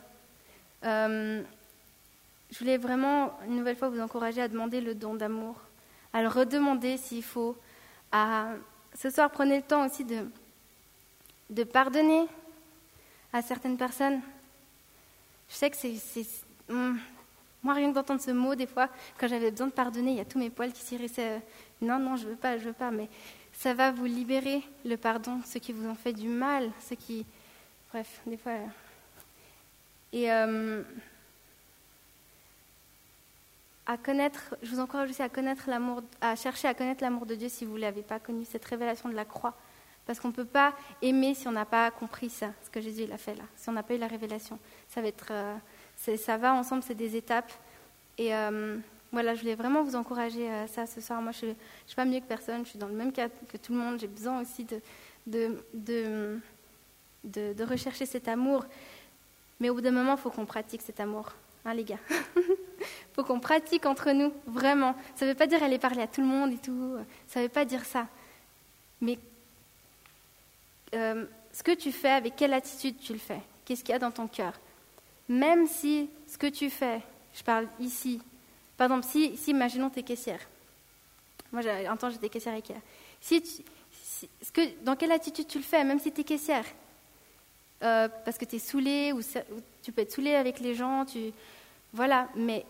Euh, 0.83 1.41
je 2.51 2.59
voulais 2.59 2.77
vraiment, 2.77 3.37
une 3.47 3.55
nouvelle 3.55 3.75
fois, 3.75 3.89
vous 3.89 4.01
encourager 4.01 4.41
à 4.41 4.47
demander 4.47 4.81
le 4.81 4.95
don 4.95 5.15
d'amour, 5.15 5.55
à 6.11 6.21
le 6.21 6.27
redemander 6.27 6.97
s'il 6.97 7.23
faut. 7.23 7.57
Ce 8.13 9.10
soir, 9.10 9.32
prenez 9.32 9.58
le 9.58 9.63
temps 9.63 9.86
aussi 9.86 10.06
de, 10.06 11.63
pardonner 11.63 12.26
à 13.32 13.41
certaines 13.41 13.78
personnes. 13.78 14.21
Je 15.49 15.56
sais 15.56 15.69
que 15.69 15.76
c'est. 15.78 16.26
Hmm, 16.69 16.97
moi, 17.63 17.73
rien 17.73 17.89
que 17.89 17.95
d'entendre 17.95 18.21
ce 18.21 18.32
mot, 18.32 18.56
des 18.56 18.67
fois, 18.67 18.89
quand 19.17 19.28
j'avais 19.28 19.52
besoin 19.52 19.67
de 19.67 19.71
pardonner, 19.71 20.12
il 20.12 20.17
y 20.17 20.21
a 20.21 20.26
tous 20.26 20.38
mes 20.38 20.49
poils 20.49 20.71
qui 20.71 20.82
s'irrissaient. 20.82 21.41
Non, 21.82 21.97
non, 21.97 22.15
je 22.15 22.28
veux 22.28 22.36
pas, 22.36 22.58
je 22.58 22.65
veux 22.65 22.73
pas. 22.73 22.91
Mais 22.91 23.10
ça 23.52 23.73
va 23.73 23.91
vous 23.91 24.06
libérer, 24.06 24.62
le 24.86 24.95
pardon, 24.95 25.39
ceux 25.45 25.60
qui 25.60 25.73
vous 25.73 25.88
ont 25.88 25.95
fait 25.95 26.13
du 26.13 26.28
mal, 26.28 26.71
ceux 26.88 26.95
qui. 26.95 27.26
Bref, 27.91 28.21
des 28.28 28.38
fois. 28.38 28.54
Et. 30.12 30.32
Euh, 30.32 30.84
à 33.85 33.97
connaître, 33.97 34.55
je 34.61 34.69
vous 34.69 34.79
encourage 34.79 35.09
aussi 35.09 35.21
à 35.21 35.29
connaître 35.29 35.69
l'amour, 35.69 36.01
à 36.21 36.35
chercher 36.35 36.67
à 36.67 36.73
connaître 36.73 37.03
l'amour 37.03 37.25
de 37.25 37.35
Dieu 37.35 37.49
si 37.49 37.65
vous 37.65 37.75
ne 37.75 37.81
l'avez 37.81 38.01
pas 38.01 38.19
connu, 38.19 38.45
cette 38.45 38.63
révélation 38.65 39.09
de 39.09 39.15
la 39.15 39.25
croix. 39.25 39.53
Parce 40.05 40.19
qu'on 40.19 40.29
ne 40.29 40.33
peut 40.33 40.45
pas 40.45 40.73
aimer 41.01 41.33
si 41.33 41.47
on 41.47 41.51
n'a 41.51 41.65
pas 41.65 41.89
compris 41.91 42.29
ça, 42.29 42.51
ce 42.63 42.69
que 42.69 42.81
Jésus 42.81 43.05
a 43.11 43.17
fait 43.17 43.35
là, 43.35 43.43
si 43.55 43.69
on 43.69 43.71
n'a 43.71 43.83
pas 43.83 43.93
eu 43.93 43.97
la 43.97 44.07
révélation. 44.07 44.59
Ça 44.89 45.01
va 45.01 45.09
euh, 45.31 46.59
ensemble, 46.59 46.83
c'est 46.83 46.95
des 46.95 47.15
étapes. 47.15 47.51
Et 48.17 48.35
euh, 48.35 48.77
voilà, 49.11 49.33
je 49.33 49.41
voulais 49.41 49.55
vraiment 49.55 49.83
vous 49.83 49.95
encourager 49.95 50.49
à 50.51 50.67
ça 50.67 50.85
ce 50.85 50.99
soir. 50.99 51.21
Moi, 51.21 51.31
je 51.31 51.47
ne 51.47 51.53
suis 51.85 51.95
pas 51.95 52.05
mieux 52.05 52.19
que 52.19 52.25
personne, 52.25 52.65
je 52.65 52.71
suis 52.71 52.79
dans 52.79 52.87
le 52.87 52.95
même 52.95 53.13
cas 53.13 53.29
que 53.29 53.57
tout 53.57 53.71
le 53.71 53.79
monde. 53.79 53.99
J'ai 53.99 54.07
besoin 54.07 54.41
aussi 54.41 54.65
de, 54.65 54.81
de 57.23 57.63
rechercher 57.63 58.05
cet 58.05 58.27
amour. 58.27 58.65
Mais 59.59 59.69
au 59.69 59.75
bout 59.75 59.81
d'un 59.81 59.91
moment, 59.91 60.15
il 60.15 60.19
faut 60.19 60.29
qu'on 60.29 60.45
pratique 60.45 60.81
cet 60.81 60.99
amour, 60.99 61.31
hein, 61.63 61.73
les 61.73 61.85
gars? 61.85 61.99
Faut 63.13 63.23
qu'on 63.23 63.39
pratique 63.39 63.85
entre 63.85 64.11
nous, 64.11 64.33
vraiment. 64.45 64.95
Ça 65.15 65.25
ne 65.25 65.31
veut 65.31 65.37
pas 65.37 65.47
dire 65.47 65.63
aller 65.63 65.79
parler 65.79 66.01
à 66.01 66.07
tout 66.07 66.21
le 66.21 66.27
monde 66.27 66.53
et 66.53 66.57
tout. 66.57 66.97
Ça 67.27 67.39
ne 67.39 67.45
veut 67.45 67.51
pas 67.51 67.65
dire 67.65 67.85
ça. 67.85 68.07
Mais 69.01 69.19
euh, 70.93 71.25
ce 71.51 71.63
que 71.63 71.73
tu 71.73 71.91
fais, 71.91 72.11
avec 72.11 72.35
quelle 72.35 72.53
attitude 72.53 72.95
tu 72.99 73.13
le 73.13 73.19
fais? 73.19 73.41
Qu'est-ce 73.65 73.83
qu'il 73.83 73.93
y 73.93 73.95
a 73.95 73.99
dans 73.99 74.11
ton 74.11 74.27
cœur? 74.27 74.53
Même 75.29 75.67
si 75.67 76.09
ce 76.27 76.37
que 76.37 76.47
tu 76.47 76.69
fais, 76.69 77.01
je 77.33 77.43
parle 77.43 77.67
ici, 77.79 78.21
par 78.77 78.85
exemple, 78.85 79.07
si, 79.07 79.37
si 79.37 79.51
imaginons 79.51 79.89
tes 79.89 80.03
caissières. 80.03 80.41
Moi, 81.51 81.61
un 81.87 81.95
temps, 81.95 82.09
j'étais 82.09 82.29
caissière 82.29 82.55
Ikea. 82.55 82.73
Si, 83.21 83.63
ce 84.41 84.51
que, 84.51 84.83
dans 84.83 84.95
quelle 84.95 85.11
attitude 85.11 85.47
tu 85.47 85.59
le 85.59 85.63
fais, 85.63 85.84
même 85.84 85.99
si 85.99 86.11
tu 86.11 86.21
es 86.21 86.23
caissière? 86.23 86.65
Euh, 87.84 88.07
Parce 88.25 88.38
que 88.38 88.45
tu 88.45 88.55
es 88.55 88.59
saoulé, 88.59 89.11
ou, 89.13 89.21
tu 89.84 89.91
peux 89.91 90.01
être 90.01 90.11
saoulé 90.11 90.36
avec 90.36 90.59
les 90.59 90.73
gens, 90.73 91.05
tu, 91.05 91.31
voilà, 91.93 92.27
mais 92.35 92.65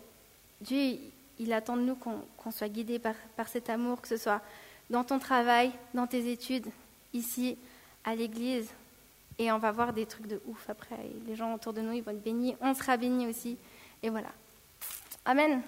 Dieu, 0.61 0.97
il 1.39 1.53
attend 1.53 1.77
de 1.77 1.81
nous 1.81 1.95
qu'on 1.95 2.51
soit 2.51 2.69
guidé 2.69 2.99
par, 2.99 3.15
cet 3.47 3.69
amour, 3.69 4.01
que 4.01 4.07
ce 4.07 4.17
soit 4.17 4.41
dans 4.89 5.03
ton 5.03 5.17
travail, 5.17 5.71
dans 5.93 6.07
tes 6.07 6.31
études, 6.31 6.67
ici, 7.13 7.57
à 8.03 8.15
l'église. 8.15 8.69
Et 9.39 9.51
on 9.51 9.57
va 9.57 9.71
voir 9.71 9.93
des 9.93 10.05
trucs 10.05 10.27
de 10.27 10.41
ouf 10.45 10.69
après. 10.69 10.95
les 11.25 11.35
gens 11.35 11.53
autour 11.53 11.73
de 11.73 11.81
nous, 11.81 11.93
ils 11.93 12.03
vont 12.03 12.11
être 12.11 12.23
bénis. 12.23 12.55
On 12.61 12.73
sera 12.73 12.97
bénis 12.97 13.27
aussi. 13.27 13.57
Et 14.03 14.09
voilà. 14.09 14.29
Amen. 15.25 15.61